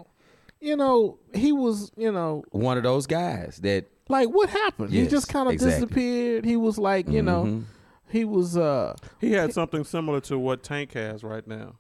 [0.62, 4.92] you know, he was, you know, one of those guys that like what happened?
[4.94, 5.86] he just kind of exactly.
[5.88, 6.46] disappeared.
[6.46, 7.64] He was like, you know, Mhm.
[8.10, 11.76] he was, uh, He had something similar to what Tank has right now.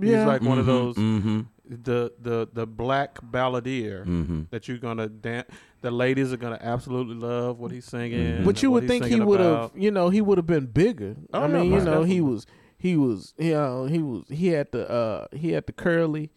[0.00, 4.50] He's yeah, like one of Mhm, those mhm, the the the black balladeer mhm.
[4.50, 5.48] that you're gonna dance.
[5.80, 8.38] The ladies are gonna absolutely love what he's singing.
[8.38, 8.44] Mhm.
[8.44, 11.16] But you would think he would have, you know, he would have been bigger.
[11.32, 12.46] Oh, I yeah, mean, you most know, he was,
[12.78, 16.30] he was, you know, he was, he had the, uh, he had the curly,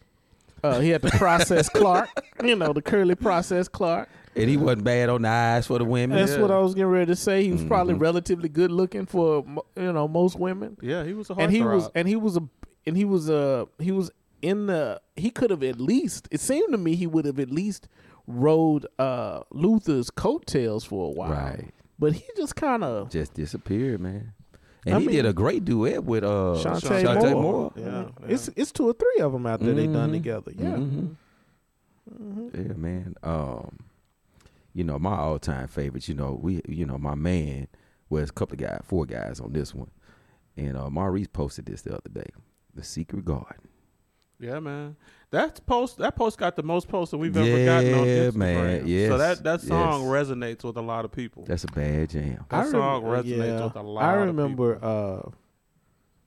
[0.62, 2.08] uh, he had the process Clark,
[2.44, 4.08] you know, the curly process Clark.
[4.34, 6.18] And he wasn't bad on the eyes for the women.
[6.18, 6.42] That's Yeah.
[6.42, 7.42] what I was getting ready to say.
[7.44, 8.00] He was probably Mhm.
[8.00, 9.44] relatively good looking for,
[9.76, 10.76] you know, most women.
[10.82, 12.42] Yeah, he was a and he was, and he was a,
[12.86, 14.10] and he was a, he was
[14.42, 15.00] in the.
[15.16, 16.28] He could have at least.
[16.30, 17.88] It seemed to me he would have at least
[18.26, 21.30] rode uh Luther's coattails for a while.
[21.30, 21.70] Right.
[21.98, 24.32] But he just kind of Just disappeared, man.
[24.84, 27.42] And I he mean- did a great duet with uh Chanté, Chanté Moore.
[27.42, 27.72] Moore.
[27.76, 27.84] Yeah,
[28.20, 28.26] yeah.
[28.28, 30.12] It's it's two or three of them out there they done Mhm.
[30.12, 30.52] together.
[30.56, 30.76] Yeah.
[30.76, 31.16] Mhm.
[32.20, 32.68] Mhm.
[32.68, 33.14] Yeah, man.
[33.22, 33.78] Um,
[34.74, 37.68] you know, my all time favorites, you know, we you know, my man
[38.10, 39.90] was a couple of guys, four guys on this one.
[40.56, 42.28] And uh Maurice posted this the other day.
[42.74, 43.65] The Secret Garden.
[44.38, 44.96] Yeah, man.
[45.30, 48.34] That post that post got the most posts that we've ever gotten on Yeah, Instagram.
[48.36, 49.08] man.
[49.08, 50.10] So that that song yes.
[50.10, 51.44] resonates with a lot of people.
[51.46, 52.44] That's a bad jam.
[52.50, 53.64] That I song rem- resonates yeah.
[53.64, 54.04] with a lot.
[54.04, 55.30] I remember uh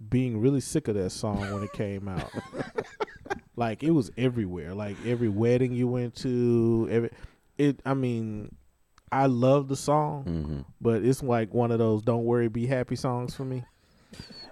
[0.10, 2.32] being really sick of that song when it came out.
[3.56, 4.74] like it was everywhere.
[4.74, 7.10] Like every wedding you went to, every
[7.58, 8.56] it I mean,
[9.12, 12.96] I love the song, hmm but it's like one of those don't worry be happy
[12.96, 13.64] songs for me.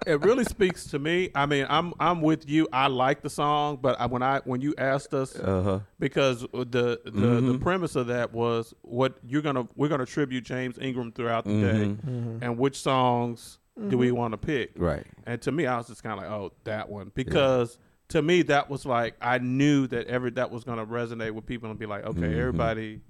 [0.06, 1.30] It really speaks to me.
[1.34, 2.68] I mean, I'm I'm with you.
[2.72, 5.80] I like the song, but I, when I when you asked us Uh huh.
[5.98, 7.60] because the the, the Mhm.
[7.60, 11.96] premise of that was what you're gonna we're gonna tribute James Ingram throughout the day,
[12.06, 12.38] Mhm.
[12.42, 14.72] and which songs do we want to pick?
[14.76, 15.06] Right.
[15.24, 17.78] And to me, I was just kind of like, oh, that one, because
[18.08, 21.70] to me that was like I knew that every that was gonna resonate with people
[21.70, 22.36] and be like, okay, Mhm.
[22.38, 23.00] everybody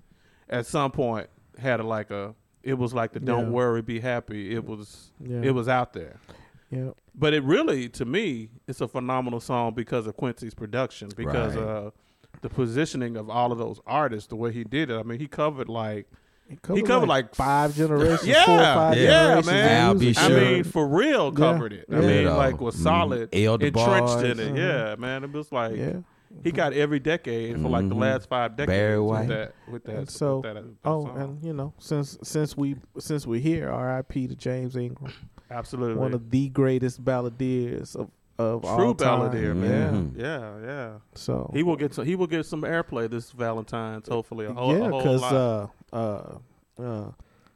[0.48, 1.28] at some point
[1.58, 2.34] had a, like a.
[2.62, 3.50] It was like the "Don't Yeah.
[3.52, 5.40] worry, be happy." It was Yeah.
[5.42, 6.16] it was out there.
[6.70, 6.90] Yeah.
[7.14, 11.64] But it really, to me, it's a phenomenal song because of Quincy's production, because Right.
[11.64, 11.90] uh,
[12.42, 14.96] the positioning of all of those artists, the way he did it.
[14.98, 16.06] I mean, he covered like,
[16.72, 19.46] He covered, like, five generations, yeah, four or five yeah, generations.
[19.48, 19.84] of man.
[19.86, 20.22] I'll be music.
[20.24, 21.84] I mean, for real, covered it.
[21.90, 22.00] I Yeah.
[22.06, 22.34] mean, Yeah.
[22.36, 22.82] like was Mhm.
[22.82, 24.24] solid, El entrenched DeBarge.
[24.30, 24.54] in it.
[24.54, 24.56] Mhm.
[24.56, 25.24] Yeah, man.
[25.24, 25.96] It was like yeah.
[26.44, 28.00] He got every decade for like the Mhm.
[28.00, 29.54] last five decades Barry with that.
[29.70, 31.18] With that, And so- with that, that Oh, song.
[31.18, 34.28] and you know, since since we since we're here, R.I.P.
[34.28, 35.12] to James Ingram,
[35.50, 39.20] absolutely one of the greatest balladeers of of true all time.
[39.20, 40.12] balladeer, man.
[40.14, 40.20] Mhm.
[40.20, 40.90] Yeah, yeah.
[41.14, 42.04] So He will get some.
[42.04, 44.06] He will get some airplay this Valentine's.
[44.08, 45.70] Hopefully, a whole, yeah, a whole because lot.
[45.92, 46.38] uh, uh,
[46.80, 47.10] uh,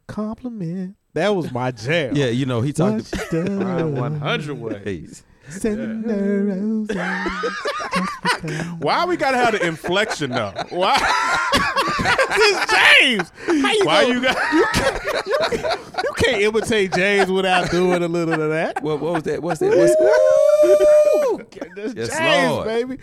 [0.08, 0.96] compliment.
[1.14, 2.14] That was my jam.
[2.16, 4.80] Yeah, you know, he talked What she Ryan one hundred way.
[4.84, 5.06] Hey,
[5.48, 6.96] sending her roses.
[8.80, 10.52] Why we gotta have the inflection though?
[10.70, 10.96] Why?
[12.28, 13.32] this is James.
[13.62, 15.78] How you Why gonna- you got?
[16.02, 18.82] You can't imitate James without doing a little of that.
[18.82, 19.42] what, what was that?
[19.42, 19.76] What's that?
[19.76, 21.46] What's Woo!
[21.76, 22.66] That's Yes, James, Lord.
[22.66, 22.98] baby.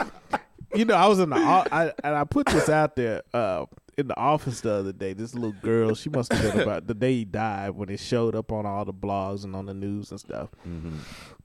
[0.76, 3.66] You know, I was in the o- I, and I put this out there uh,
[4.00, 5.14] in the office the other day.
[5.14, 8.36] This little girl, she must have been about the day he died when it showed
[8.36, 10.50] up on all the blogs and on the news and stuff.
[10.68, 10.94] Mhm.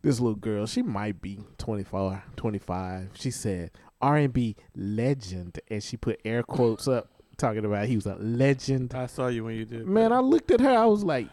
[0.03, 3.11] This little girl, she might be 24, 25.
[3.15, 8.15] She said R&B legend, and she put air quotes up talking about he was a
[8.17, 8.95] legend.
[8.95, 9.87] I saw you when you did.
[9.87, 10.17] Man, that.
[10.17, 10.71] I looked at her.
[10.71, 11.29] I was like,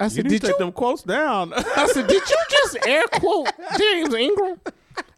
[0.00, 1.52] I said, need did to you take them quotes down.
[1.56, 3.48] I said, "Did you just air quote
[3.78, 4.60] James Ingram?"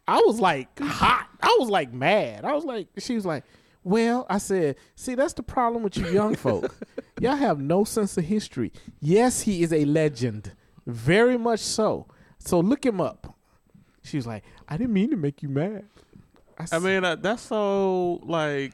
[0.09, 1.29] I was like hot.
[1.43, 2.45] I was like mad.
[2.45, 3.45] I was like, she was like,
[3.87, 6.75] "Well," I said, "See, that's the problem with you young folk.
[7.21, 8.73] Y'all have no sense of history.
[9.01, 10.53] Yes, he is a legend,
[10.87, 12.07] very much so.
[12.39, 13.37] So look him up."
[14.03, 15.85] She was like, "I didn't mean to make you mad."
[16.59, 18.73] I, I mean, uh, that's so like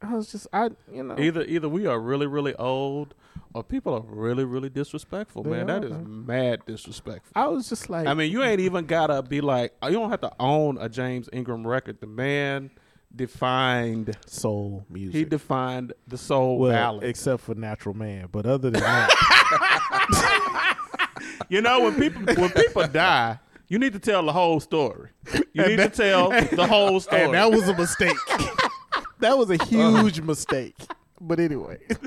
[0.00, 3.14] I was just, I, you know, either either we are really really old,
[3.54, 5.42] or people are really really disrespectful.
[5.42, 6.26] They man, that are, is man.
[6.26, 7.32] mad disrespectful.
[7.34, 10.20] I was just like, I mean, you ain't even gotta be like you don't have
[10.22, 12.00] to own a James Ingram record.
[12.00, 12.70] The man
[13.14, 15.14] defined soul music.
[15.14, 17.04] he defined the soul well, ballad.
[17.04, 20.72] except for Natural Man, but other than that.
[21.48, 23.38] You know, when people when people die,
[23.68, 25.10] you need to tell the whole story.
[25.52, 27.22] You need to tell the whole story.
[27.22, 28.16] And that was a mistake.
[29.20, 30.76] that was a huge mistake.
[31.20, 31.78] But anyway,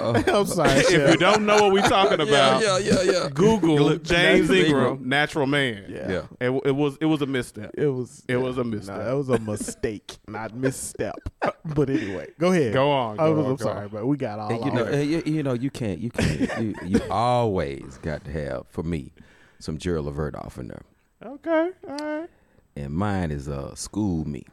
[0.00, 1.10] I'm sorry, if Chef.
[1.12, 3.28] you don't know what we're talking about, yeah, yeah, yeah.
[3.32, 5.08] Google James Natural Ingram, Ingram.
[5.08, 5.84] natural man.
[5.88, 6.08] Yeah.
[6.08, 6.22] Yeah.
[6.40, 7.72] It, w- it was it was a misstep.
[7.76, 8.98] It was It was a No, misstep.
[9.04, 11.16] that was a mistake, not misstep.
[11.64, 12.72] but anyway, go ahead.
[12.72, 13.18] Go on.
[13.18, 13.88] I go was, on, I'm go sorry, on.
[13.88, 14.50] but we got all.
[14.50, 14.74] And you off.
[14.76, 18.66] know, and you, you know, you can't, you can't, you, you always got to have
[18.68, 19.12] for me
[19.58, 20.82] some Gerald Levert off in there,
[21.24, 22.28] Okay, all right.
[22.76, 24.44] and mine is uh, "School Me."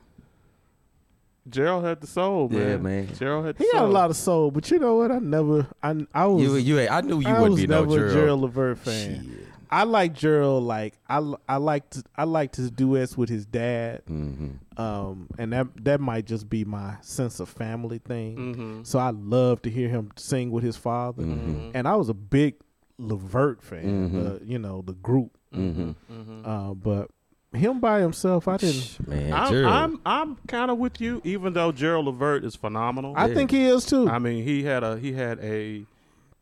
[1.49, 2.67] Gerald had the soul, man.
[2.67, 3.09] Yeah, man.
[3.17, 3.79] Gerald had the he soul.
[3.81, 5.11] got a lot of soul, but you know what?
[5.11, 7.67] I never, I, I was, You, you, ain't- I knew you I wouldn't was be
[7.67, 8.13] no never a Gerald.
[8.13, 9.23] Gerald Levert fan.
[9.25, 9.47] Shit.
[9.73, 10.63] I like Gerald.
[10.65, 14.01] Like I, I liked, I liked his duets with his dad.
[14.05, 14.57] Mhm.
[14.77, 18.35] Um, and that that might just be my sense of family thing.
[18.35, 18.83] Mm-hmm.
[18.83, 21.23] So I love to hear him sing with his father.
[21.23, 21.71] Mhm.
[21.73, 22.55] And I was a big
[22.97, 24.09] Levert fan.
[24.09, 24.39] Mhm.
[24.39, 25.37] The, you know the group.
[25.55, 25.95] Mhm.
[26.11, 26.45] Mm-hmm.
[26.45, 27.09] Uh, but
[27.53, 29.07] him by himself, I didn't.
[29.07, 33.13] Man, I'm, I'm I'm kind of with you, even though Gerald Levert is phenomenal.
[33.17, 34.09] I think he is too.
[34.09, 35.85] I mean, he had a he had a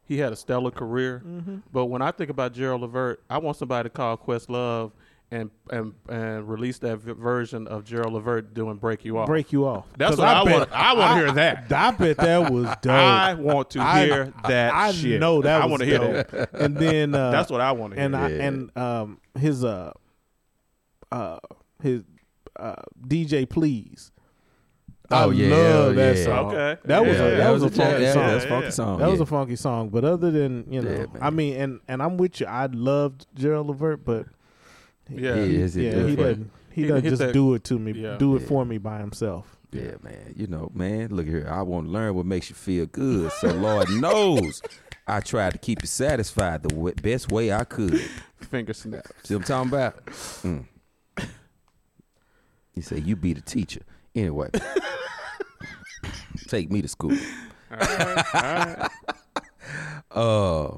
[0.05, 1.21] he had a stellar career.
[1.25, 1.57] Mm-hmm.
[1.71, 4.91] But when I think about Gerald Levert, I want somebody to call Questlove
[5.31, 9.51] and and and release that v- version of Gerald Levert doing "Break You Off." Break
[9.51, 9.85] you off.
[9.97, 10.71] That's what I, bet- want.
[10.71, 11.71] I want to hear that.
[11.71, 12.91] I bet that was dope.
[12.91, 14.73] I want to I- hear that.
[14.73, 15.19] I shit.
[15.19, 16.27] know that I was want to hear dope.
[16.31, 16.53] that.
[16.53, 18.05] and then uh, That's what I want to hear.
[18.05, 18.43] and I Yeah.
[18.43, 19.93] and um his uh
[21.11, 21.39] uh
[21.81, 22.03] his
[22.57, 22.75] uh
[23.07, 24.11] DJ Please.
[25.11, 26.23] Oh, I yeah, love that yeah.
[26.23, 26.45] song.
[26.55, 26.81] Okay.
[26.85, 28.27] That was Yeah, a that was a funky yeah, song.
[28.27, 28.69] That was a funky yeah.
[28.69, 28.99] song.
[28.99, 31.05] That was a funky song, but other than you know, Yeah.
[31.19, 32.45] I mean, and and I'm with you.
[32.45, 34.27] I loved Gerald Levert, but
[35.09, 35.35] Yeah.
[35.43, 36.25] he, He is yeah, good he fan.
[36.25, 36.51] doesn't.
[36.71, 37.93] He, He- doesn't just that- do it to me.
[37.93, 38.17] Yeah.
[38.17, 38.47] Do it Yeah.
[38.47, 39.57] for me by himself.
[39.71, 40.33] Yeah, man.
[40.35, 41.47] You know, man, look here.
[41.49, 43.31] I want to learn what makes you feel good.
[43.33, 44.61] So, Lord knows,
[45.07, 47.99] I tried to keep you satisfied the w- best way I could.
[48.37, 49.05] Finger snap.
[49.23, 50.05] See what I'm talking about?
[50.07, 50.65] Mm.
[52.79, 53.81] He said, You be the teacher.
[54.15, 54.49] Anyway,
[56.47, 57.11] take me to school.
[57.69, 58.25] All right.
[58.33, 58.89] All right.
[60.11, 60.77] Uh,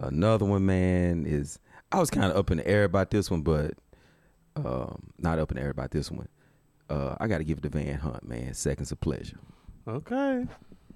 [0.00, 1.58] another one, man, is
[1.90, 3.72] I was kind of up in the air about this one, but
[4.56, 6.28] um, not up in the air about this one.
[6.90, 8.52] Uh, I got to give it to Van Hunt, man.
[8.52, 9.38] Seconds of pleasure.
[9.88, 10.44] Okay.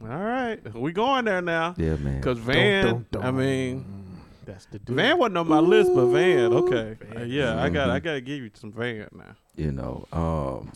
[0.03, 0.75] All right.
[0.75, 1.75] We going there now.
[1.79, 2.17] Yeah, man.
[2.21, 3.37] Because Van, Dun, dun, I dun.
[3.39, 4.04] mean,
[4.45, 4.97] that's the dude.
[4.97, 6.97] Van wasn't on my list, but Van, okay.
[7.01, 7.23] Van.
[7.23, 9.37] Uh, yeah, I got, I got to give you some Van now.
[9.57, 10.73] You know, um,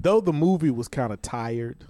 [0.00, 1.84] Though the movie was kind of tired.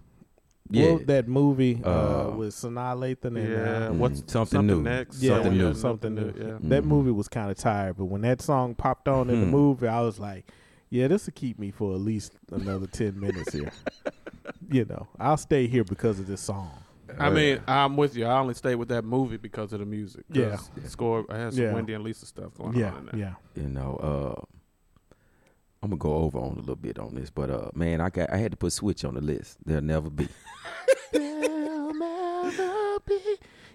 [0.70, 3.86] yeah, Well, that movie uh, Uh, with Sanaa Lathan and Yeah.
[3.86, 4.82] uh, Mm, What's something new.
[4.82, 5.20] next?
[5.22, 5.74] Yeah, Something new.
[5.74, 6.32] something new.
[6.38, 6.58] Yeah.
[6.62, 6.86] that Mhm.
[6.86, 7.96] movie was kind of tired.
[7.98, 9.52] But when that song popped on in the Hmm.
[9.52, 10.50] movie, I was like,
[10.90, 13.70] "Yeah, this will keep me for at least another ten minutes here."
[14.70, 16.70] you know, I'll stay here because of this song.
[17.18, 18.26] I mean, I'm with you.
[18.26, 20.24] I only stayed with that movie because of the music.
[20.30, 20.56] Yeah.
[20.76, 21.24] the score.
[21.30, 21.72] I had some Yeah.
[21.72, 23.16] Wendy and Lisa stuff going Yeah, on in there.
[23.54, 23.62] yeah.
[23.62, 24.44] you know, uh,
[25.82, 28.32] I'm gonna go over on a little bit on this, but uh, man, I got
[28.32, 29.58] I had to put Switch on the list.
[29.64, 30.28] There'll never be.
[31.12, 33.18] There'll never be.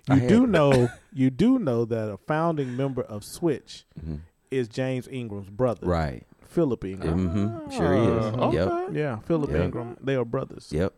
[0.10, 4.20] I You had- do know, you do know that a founding member of Switch Mhm.
[4.50, 6.26] is James Ingram's brother, Right.
[6.48, 7.30] Philip Ingram.
[7.30, 7.70] Mm-hmm.
[7.72, 8.26] Sure is.
[8.36, 8.68] Uh, Yep.
[8.68, 9.00] okay.
[9.00, 9.64] Yeah, Philip Yeah.
[9.64, 9.98] Ingram.
[10.02, 10.70] They are brothers.
[10.72, 10.94] Yep.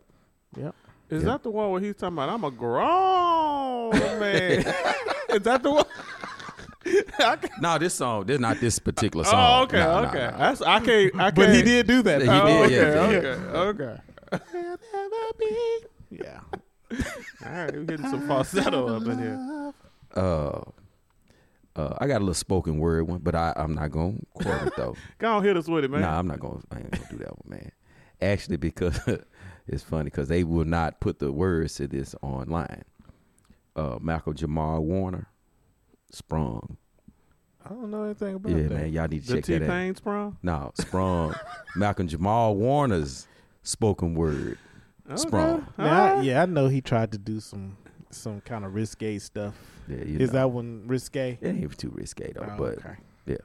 [0.56, 0.74] Yep.
[1.10, 1.30] Is Yeah.
[1.30, 2.28] that the one where he's talking about?
[2.30, 3.90] I'm a grown
[4.20, 4.60] man.
[5.30, 5.84] Is that the one?
[7.60, 8.26] No, this song.
[8.26, 9.60] This not this particular song.
[9.60, 10.28] oh, okay, no, okay.
[10.32, 10.36] no.
[10.38, 11.14] That's I can't.
[11.14, 11.34] I can't.
[11.34, 12.20] But he did do that.
[12.20, 12.28] He.
[12.28, 14.00] Oh, did, okay, yeah, okay, okay.
[14.52, 15.78] Never be.
[16.10, 16.40] Yeah.
[17.46, 19.72] All right, we're getting some falsetto up in here.
[20.14, 20.60] Uh,
[21.74, 24.76] uh, I got a little spoken word one, but I I'm not gonna quote it
[24.76, 24.94] though.
[25.18, 26.02] Go on, hit us with it, man.
[26.02, 26.60] Nah, I'm not gonna.
[26.70, 27.72] I ain't gonna do that one, man.
[28.20, 29.00] Actually, because
[29.66, 32.84] it's funny because they will not put the words to this online.
[33.76, 35.28] Uh, Malcolm Jamal Warner,
[36.10, 36.76] Sprung.
[37.64, 38.70] I don't know anything about Yeah, that.
[38.70, 39.66] Yeah, man, y'all need to the check T that out.
[39.66, 40.36] T-Pain sprung.
[40.42, 41.34] No, Sprung.
[41.76, 43.26] Malcolm Jamal Warner's
[43.62, 44.58] spoken word.
[45.16, 45.66] Sprung.
[45.78, 47.76] Now, I- yeah, I know he tried to do some
[48.10, 49.54] some kind of risque stuff.
[49.88, 50.38] Yeah, you Is know.
[50.40, 51.36] that one risque?
[51.40, 52.96] It ain't too risque though, Oh, but okay.
[53.26, 53.36] yeah.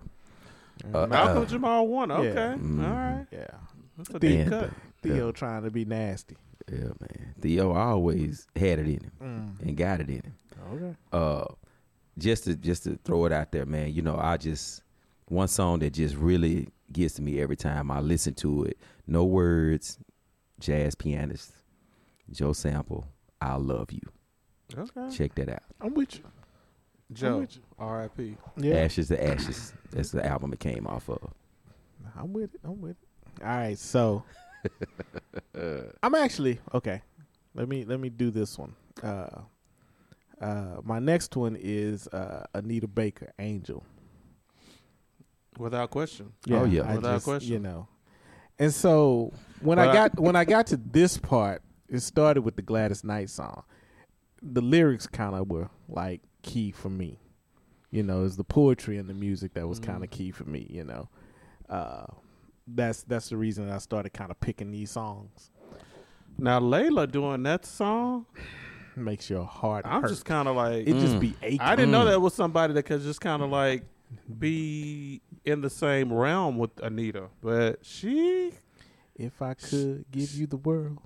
[0.93, 2.23] Uh, Malcolm uh, Jamal Warner.
[2.23, 2.29] yeah.
[2.29, 2.83] Okay, Mhm.
[2.87, 3.25] all right.
[3.31, 3.47] yeah,
[3.97, 4.69] That's a deep And, cut.
[5.01, 6.35] Theo trying to be nasty.
[6.71, 7.33] Yeah, man.
[7.41, 9.67] Theo always had it in him Mm.
[9.67, 10.33] and got it in him.
[10.73, 10.95] Okay.
[11.13, 11.45] uh
[12.17, 14.81] just to just to throw it out there man you know i just
[15.29, 18.77] one song that just really gets to me every time i listen to it
[19.07, 19.97] no words
[20.59, 21.53] jazz pianist
[22.29, 23.07] joe sample
[23.41, 24.01] i love you
[24.77, 25.15] Okay.
[25.15, 26.23] check that out I'm with you.
[27.13, 27.47] Joe.
[27.79, 28.35] R.I.P.
[28.57, 31.33] Yeah, ashes to ashes that's the album it came off of
[32.17, 32.59] I'm with it.
[32.65, 33.43] I'm with it.
[33.43, 34.23] All right, so
[36.03, 37.01] I'm actually okay.
[37.55, 38.75] Let me let me do this one.
[39.03, 39.41] Uh,
[40.41, 43.83] uh, my next one is uh, Anita Baker, Angel.
[45.57, 46.31] Without question.
[46.49, 46.83] Oh, yeah.
[46.83, 47.51] I Without just, question.
[47.53, 47.87] You know,
[48.57, 52.43] and so when But I I- got when I got to this part, it started
[52.43, 53.63] with the Gladys Knight song,
[54.41, 57.19] the lyrics kind of were like key for me.
[57.91, 60.65] You know, it's the poetry and the music that was kind of key for me.
[60.69, 61.09] You know,
[61.67, 62.05] uh,
[62.75, 65.51] that's that's the reason that I started kind of picking these songs.
[66.37, 68.25] Now Layla doing that song,
[68.95, 69.85] Makes your heart.
[69.85, 70.09] I'm hurt.
[70.09, 71.19] just kind of like it just Mm.
[71.21, 71.61] be aching.
[71.61, 72.11] I didn't know Mm.
[72.11, 73.83] that was somebody that could just kind of like
[74.39, 78.51] be in the same realm with Anita, but she,
[79.15, 80.99] If I could give you the world,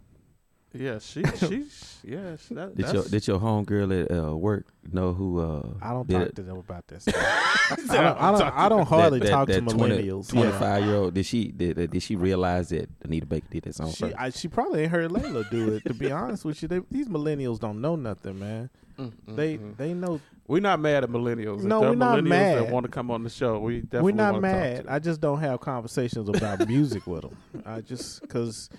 [0.73, 1.65] yeah, she, she,
[2.03, 5.39] yeah, she, that, Did your did your homegirl at uh, work know who?
[5.39, 6.35] Uh, I don't talk it?
[6.37, 7.15] to them about that stuff.
[7.15, 8.17] I don't.
[8.17, 10.29] I don't, I don't hardly talk to millennials.
[10.29, 10.59] Twenty yeah.
[10.59, 11.13] five year old.
[11.13, 14.15] Did she did uh, did she realize that Anita Baker did that song She, first?
[14.17, 15.85] I, she probably ain't heard Layla do it.
[15.85, 18.69] To be honest with you, they, these millennials don't know nothing, man.
[18.97, 19.77] Mm, mm, They mm.
[19.77, 21.63] they know we're not mad at millennials.
[21.63, 22.57] No, there are we're not millennials mad.
[22.57, 23.59] that want to come on the show.
[23.59, 24.83] We definitely we're not wanna talk mad.
[24.85, 27.37] to I just don't have conversations about music with them.
[27.65, 28.69] I just because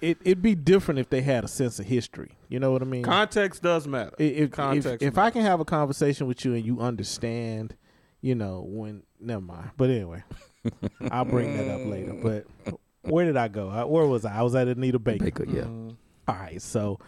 [0.00, 2.32] it it'd be different if they had a sense of history.
[2.48, 3.02] You know what I mean?
[3.02, 4.12] Context does matter.
[4.18, 7.74] I- if, if, context if I can have a conversation with you and you understand,
[8.20, 9.02] you know when.
[9.20, 9.70] Never mind.
[9.76, 10.22] But anyway,
[11.10, 12.12] I'll bring that up later.
[12.22, 13.68] But where did I go?
[13.70, 14.38] I, where was I?
[14.38, 15.24] I was at Anita Baker.
[15.24, 15.62] Baker, yeah.
[15.62, 15.96] Mm.
[16.28, 16.98] All right, so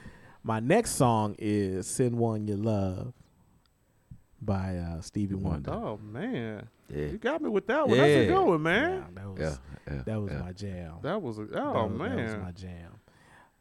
[0.42, 3.12] my next song is "Send One You Love"
[4.40, 5.72] by uh, Stevie Wonder.
[5.72, 7.96] Oh man, Yeah, you got me with that one.
[7.98, 8.26] That's a Yeah.
[8.28, 8.90] good one, man.
[8.92, 10.02] Yeah, that was yeah, yeah.
[10.04, 10.38] that was yeah.
[10.40, 10.92] my jam.
[11.02, 12.92] That was a, oh That was- man, that was my jam.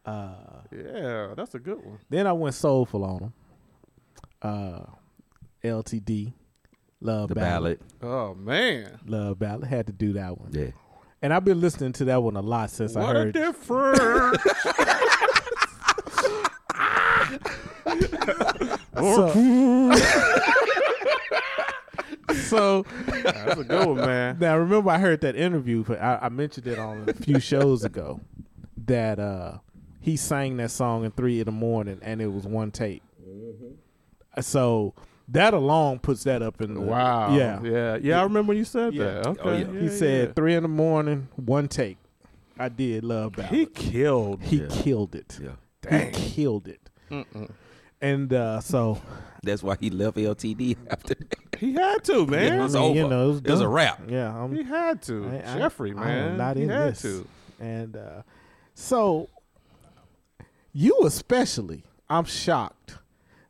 [0.06, 1.98] Uh, yeah, that's a good one.
[2.10, 3.34] then I went soulful on them.
[4.42, 4.82] Uh,
[5.64, 6.34] LTD,
[7.02, 7.80] Love the Ballad.
[8.00, 8.14] ballad.
[8.16, 10.68] Oh man, Love Ballad had to do that one, Yeah,
[11.24, 13.34] and I've been listening to that one a lot since I what a heard.
[13.34, 14.38] difference!
[18.96, 19.92] so,
[22.58, 22.86] so
[23.24, 24.38] that's a good one, man.
[24.40, 25.84] Now, remember, I heard that interview.
[25.84, 28.20] But I, I mentioned it on a few shows ago
[28.86, 29.58] that uh,
[30.02, 33.02] he sang that song in three in the morning, and it was one take.
[34.42, 34.94] So
[35.30, 37.36] that alone puts that up in the Wow.
[37.36, 38.20] Yeah, yeah, yeah.
[38.20, 39.06] I remember when you said Yeah.
[39.06, 39.28] that.
[39.28, 39.42] Okay.
[39.44, 39.80] Oh, yeah.
[39.80, 41.98] he yeah, said three in the morning, one take.
[42.58, 43.52] I did love ballad.
[43.52, 44.42] he killed.
[44.42, 45.40] He killed it.
[45.42, 45.50] yeah.
[45.82, 46.14] Dang.
[46.14, 46.90] He killed it.
[47.12, 47.50] Mm-mm.
[48.02, 49.02] And uh, so
[49.46, 51.36] That's why he left LTD after that.
[51.60, 52.54] He had to, man.
[52.60, 53.10] It was I mean, you over.
[53.16, 53.72] know, it was, It was a done.
[53.74, 55.26] wrm Yeah, I'm, He had to.
[55.30, 55.98] I- I- Jeffrey, I am
[56.30, 56.38] man.
[56.38, 57.02] not he in had this.
[57.04, 57.28] to.
[57.60, 58.22] And uh,
[58.74, 59.30] so,
[60.74, 62.98] you especially, I'm shocked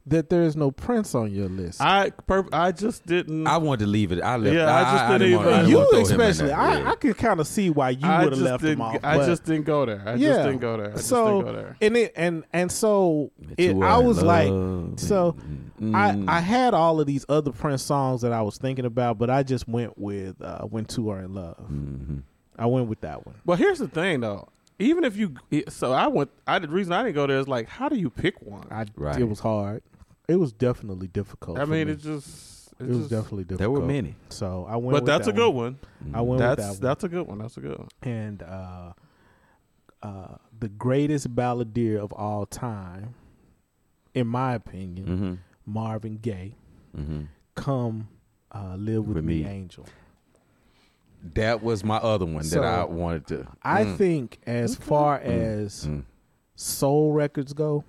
[0.08, 1.82] that there is no Prince on your list.
[1.82, 3.48] I per- I just didn't.
[3.48, 4.22] I wanted to leave it.
[4.22, 4.56] I left.
[4.56, 6.52] Yeah, I just didn't didn't even- I didn't you want to throw him in especially.
[6.54, 6.92] I, Yeah.
[6.92, 9.00] I could kind of see why you would have left him off.
[9.04, 10.04] I just didn't go there.
[10.06, 10.30] I yeah.
[10.30, 10.92] just didn't go there.
[10.92, 11.78] I just so, didn't go there.
[11.82, 15.00] and it and and so it, I was like, love.
[15.00, 15.36] so
[15.82, 16.28] Mm.
[16.28, 19.30] I I had all of these other Prince songs that I was thinking about, but
[19.30, 22.22] I just went with uh, "When Two Are in Love." Mhm.
[22.58, 23.36] I went with that one.
[23.46, 24.48] But here's the thing, though.
[24.80, 25.36] Even if you,
[25.70, 26.30] so I went.
[26.48, 28.66] I the reason I didn't go there is like, how do you pick one?
[28.72, 29.20] I Right.
[29.20, 29.84] it was hard.
[30.28, 31.60] It was definitely difficult.
[31.60, 31.94] I mean, me.
[31.94, 32.74] it just.
[32.80, 33.60] it was just- definitely difficult.
[33.60, 34.16] There were many.
[34.30, 34.92] So I went.
[34.94, 35.78] But with that's a good one.
[36.02, 36.16] one.
[36.16, 36.80] I went That's with that one.
[36.82, 37.38] that's a good one.
[37.40, 37.88] That's a good one.
[38.02, 38.94] and uh,
[40.04, 43.14] uh, the greatest balladeer of all time,
[44.14, 45.34] in my opinion, Mm-hmm.
[45.66, 46.56] Marvin Gaye.
[46.98, 47.22] Mm-hmm.
[47.56, 48.08] Come
[48.52, 49.50] uh, live with, With me, me.
[49.50, 49.86] Angel.
[51.34, 53.48] That was my other one So, that I wanted to.
[53.64, 53.98] I Mm.
[53.98, 55.24] think as far Mm.
[55.26, 56.04] as Mm.
[56.56, 57.84] soul records go,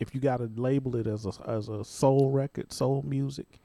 [0.00, 3.60] if you got to label it as a as a soul record, soul music,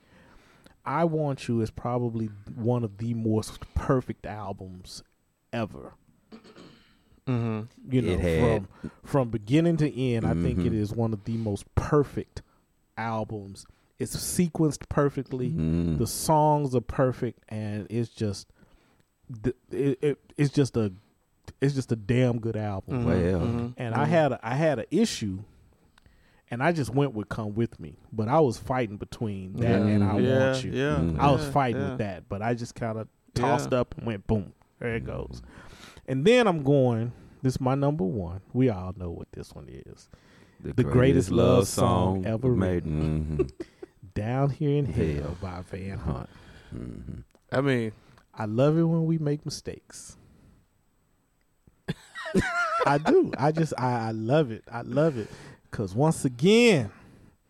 [0.85, 5.03] I Want You is probably one of the most perfect albums
[5.51, 5.93] ever.
[7.27, 7.91] Mm-hmm.
[7.93, 10.75] You know, It had- from from beginning to end, I think it Mhm.
[10.93, 12.41] one of the most perfect
[13.01, 13.65] albums.
[13.99, 15.51] It's sequenced perfectly.
[15.51, 15.97] Mm.
[15.97, 18.47] The songs are perfect, and it's just
[19.71, 20.91] it, it it's just a
[21.59, 23.05] it's just a damn good album.
[23.05, 23.73] Well.
[23.77, 25.43] And I had a, I had an issue,
[26.49, 30.03] and I just went with "Come with Me," but I was fighting between that and
[30.03, 31.19] "I yeah, Want You." Yeah, Mm.
[31.19, 31.89] I was fighting yeah.
[31.89, 33.41] with that, but I just kind of Yeah.
[33.43, 34.53] tossed up and went boom.
[34.79, 35.41] There it goes.
[36.07, 37.11] And then I'm going.
[37.43, 38.41] This is my number one.
[38.53, 40.09] We all know what this one is.
[40.63, 42.85] The greatest love song ever made.
[42.85, 43.43] Mm-hmm.
[44.13, 45.37] "Down Here in Hell" Hell.
[45.41, 46.29] by Van Hunt.
[46.75, 47.19] Mm-hmm.
[47.51, 47.91] I mean,
[48.33, 50.17] I love it when we make mistakes.
[52.85, 53.31] I do.
[53.37, 54.63] I just I, I love it.
[54.71, 55.27] I love it
[55.69, 56.91] because once again,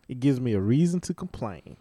[0.07, 1.78] it gives me a reason to complain.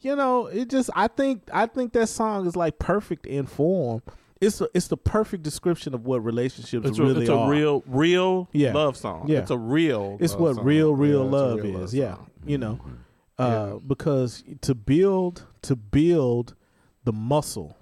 [0.00, 4.02] You know, it just I think I think that song is like perfect in form.
[4.40, 7.50] It's a, it's the perfect description of what relationships it's, a, really it's a are.
[7.50, 8.72] real, real Yeah.
[8.72, 9.26] love song.
[9.28, 9.40] Yeah.
[9.40, 10.16] It's a real.
[10.20, 10.64] it's love what song.
[10.64, 11.94] real real Yeah, love real is.
[11.94, 12.16] yeah,
[12.46, 12.80] you know,
[13.38, 13.44] Yeah.
[13.44, 16.54] uh, because to build to build
[17.04, 17.76] the muscle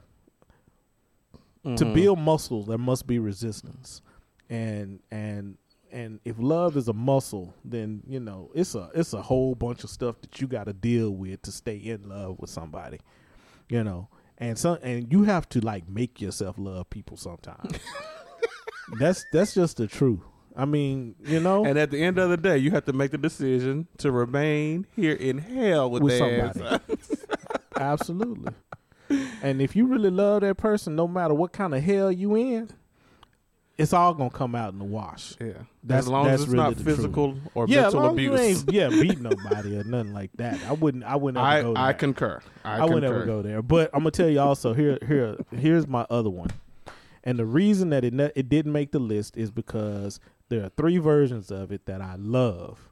[1.64, 1.94] to Mhm.
[1.94, 4.00] build muscles there must be resistance
[4.48, 5.58] and and
[5.90, 9.84] and if love is a muscle, then you know it's a it's a whole bunch
[9.84, 12.98] of stuff that you got to deal with to stay in love with somebody.
[13.70, 17.78] You know, and some and you have to like make yourself love people sometimes.
[18.98, 20.20] that's that's just the truth.
[20.56, 23.12] I mean, you know, And at the end of the day, you have to make
[23.12, 26.82] the decision to remain here in hell with, with somebody.
[27.76, 28.52] Absolutely.
[29.40, 32.70] And if you really love that person, no matter what kind of hell you in,
[33.78, 35.34] it's all gonna come out in the wash.
[35.40, 35.52] Yeah,
[35.84, 36.96] That's- as long that's as it's really not the truth.
[36.96, 38.58] physical or yeah, mental as long as you abuse.
[38.68, 40.60] ain't yeah beat nobody or nothing like that.
[40.66, 41.04] I wouldn't.
[41.04, 41.82] I wouldn't ever I, go there.
[41.84, 42.42] I concur.
[42.64, 43.00] I, I, would concur.
[43.00, 43.62] never go there.
[43.62, 46.50] But I'm gonna tell you also here here here's my other one.
[47.24, 50.18] And the reason that it ne- it didn't make the list is because
[50.48, 52.90] there are three versions of it that I love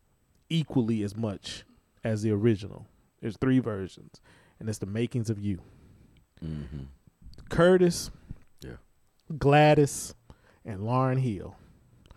[0.50, 1.64] equally as much
[2.04, 2.86] as the original.
[3.20, 4.20] There's three versions,
[4.60, 5.60] and it's the makings of you.
[6.44, 6.84] Mm-hmm.
[7.48, 8.10] Curtis,
[8.62, 8.76] Yeah.
[9.38, 10.14] Gladys,
[10.66, 11.56] and Lauryn Hill.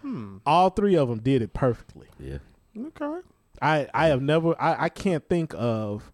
[0.01, 0.37] Hmm.
[0.45, 2.07] All three of them did it perfectly.
[2.19, 2.39] Yeah.
[2.77, 3.19] Okay.
[3.61, 6.11] I I have never I, I can't think of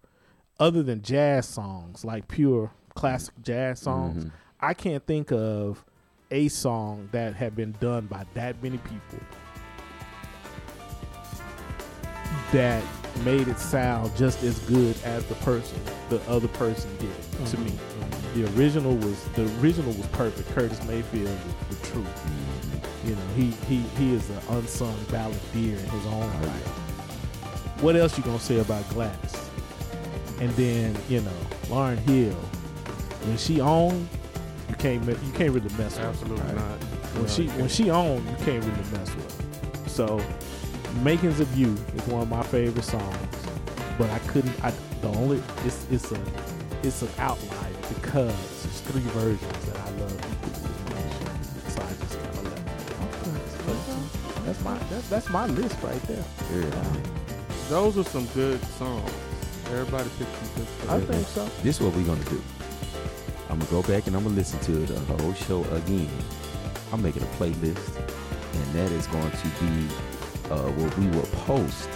[0.60, 4.26] other than jazz songs like pure classic jazz songs.
[4.26, 4.32] Mhm.
[4.60, 5.86] I can't think of
[6.32, 9.20] a song that had been done by that many people
[12.52, 12.84] that
[13.24, 15.80] made it sound just as good as the person
[16.10, 17.74] the other person did to me.
[18.34, 20.50] The original was the original was perfect.
[20.50, 21.38] Curtis Mayfield
[21.86, 23.06] was truth.
[23.06, 27.82] You know, he he he is an unsung balladeer in his own oh, right.
[27.82, 29.50] What else you gonna say about Gladys?
[30.40, 31.32] And then you know,
[31.68, 32.34] Lauryn Hill,
[33.26, 34.08] when she on,
[34.70, 35.98] you can't you can't really mess with.
[36.00, 36.56] her, Absolutely right?
[36.56, 36.84] not.
[37.14, 39.84] When No, she you when she on, you can't really mess with.
[39.84, 39.90] her.
[39.90, 40.22] So,
[41.04, 43.36] "Makings of You" is one of my favorite songs,
[43.98, 44.54] but I couldn't.
[44.64, 46.20] I the only it's it's a
[46.84, 49.85] it's an outlier because there's three versions that I
[54.46, 56.24] That's my that's, that's my list right there.
[56.54, 56.84] Yeah.
[57.70, 59.12] Those are some good songs.
[59.72, 60.89] Everybody picked some good songs.
[60.89, 61.06] I songs.
[61.06, 61.64] think so.
[61.64, 62.41] This is what we're gonna do.
[63.50, 66.10] I'm gonna go back and I'm gonna listen to the whole show again.
[66.93, 69.88] I'm making a playlist, and that is going to be
[70.52, 71.89] uh, what we will post.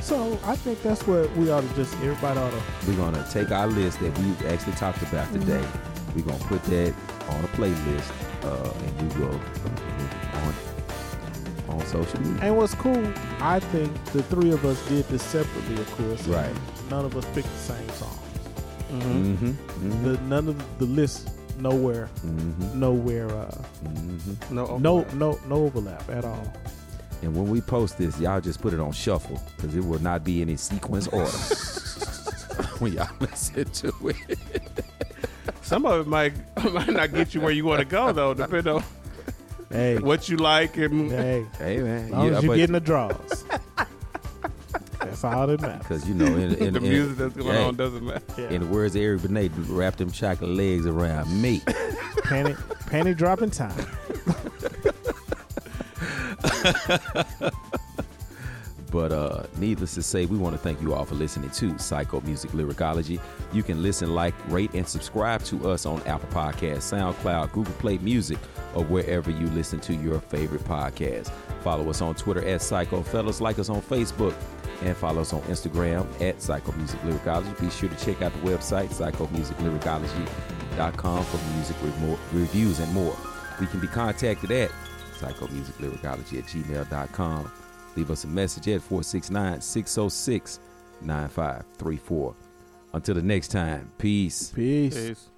[0.00, 2.62] So I think that's what we ought to just everybody ought to.
[2.88, 5.64] We're gonna take our list that we actually talked about today.
[6.16, 6.92] We're gonna put that
[7.28, 8.10] on a playlist,
[8.42, 10.54] uh, and we will uh, on
[11.84, 12.42] on social media.
[12.42, 13.04] And what's cool,
[13.40, 16.26] I think the three of us did this separately, of course.
[16.26, 16.54] Right.
[16.90, 18.18] None of us picked the same songs.
[18.92, 19.36] Mhm.
[19.36, 20.04] Mm-hmm.
[20.04, 22.78] The, none of the lists nowhere Mm-hmm.
[22.80, 23.50] nowhere uh,
[23.84, 24.54] Mm-hmm.
[24.54, 25.14] No, no overlap.
[25.14, 26.52] no no overlap at all.
[27.22, 30.24] And when we post this, y'all just put it on shuffle because it will not
[30.24, 31.30] be in any sequence order
[32.80, 34.38] when y'all listen to it.
[35.62, 36.34] Some of it might
[36.72, 38.84] might not get you where you want to go though, depending on
[39.70, 42.74] Hey, what you like and hey, Hey man, as long yeah, as you but- getting
[42.74, 43.44] the draws.
[45.00, 45.78] That's all that matters.
[45.80, 48.22] Because you know, in, in, the in- music that's going hey, on doesn't matter.
[48.38, 48.48] Yeah.
[48.48, 51.60] In the words of Eric Benet, wrap them chocolate legs around me.
[52.24, 52.54] panty
[52.86, 53.86] panty dropping time.
[58.94, 62.20] But uh, needless to say, we want to thank you all for listening to Psycho
[62.20, 63.18] Music Lyricology.
[63.52, 67.98] You can listen, like, rate, and subscribe to us on Apple Podcasts, SoundCloud, Google Play
[67.98, 68.38] Music,
[68.72, 71.32] or wherever you listen to your favorite podcast.
[71.64, 74.32] Follow us on Twitter at Psycho Fellas, like us on Facebook,
[74.82, 77.50] and follow us on Instagram at Psycho Music Lyricology.
[77.60, 83.16] Be sure to check out the website, psychomusiclyricology.com for music re- reviews and more.
[83.58, 84.70] We can be contacted at
[85.18, 87.50] psychomusiclyricology at gmail.com.
[87.96, 90.60] Leave us a message at 469 606
[91.00, 92.34] 9534.
[92.92, 94.52] Until the next time, peace.
[94.54, 94.94] Peace.
[94.94, 95.30] Peace.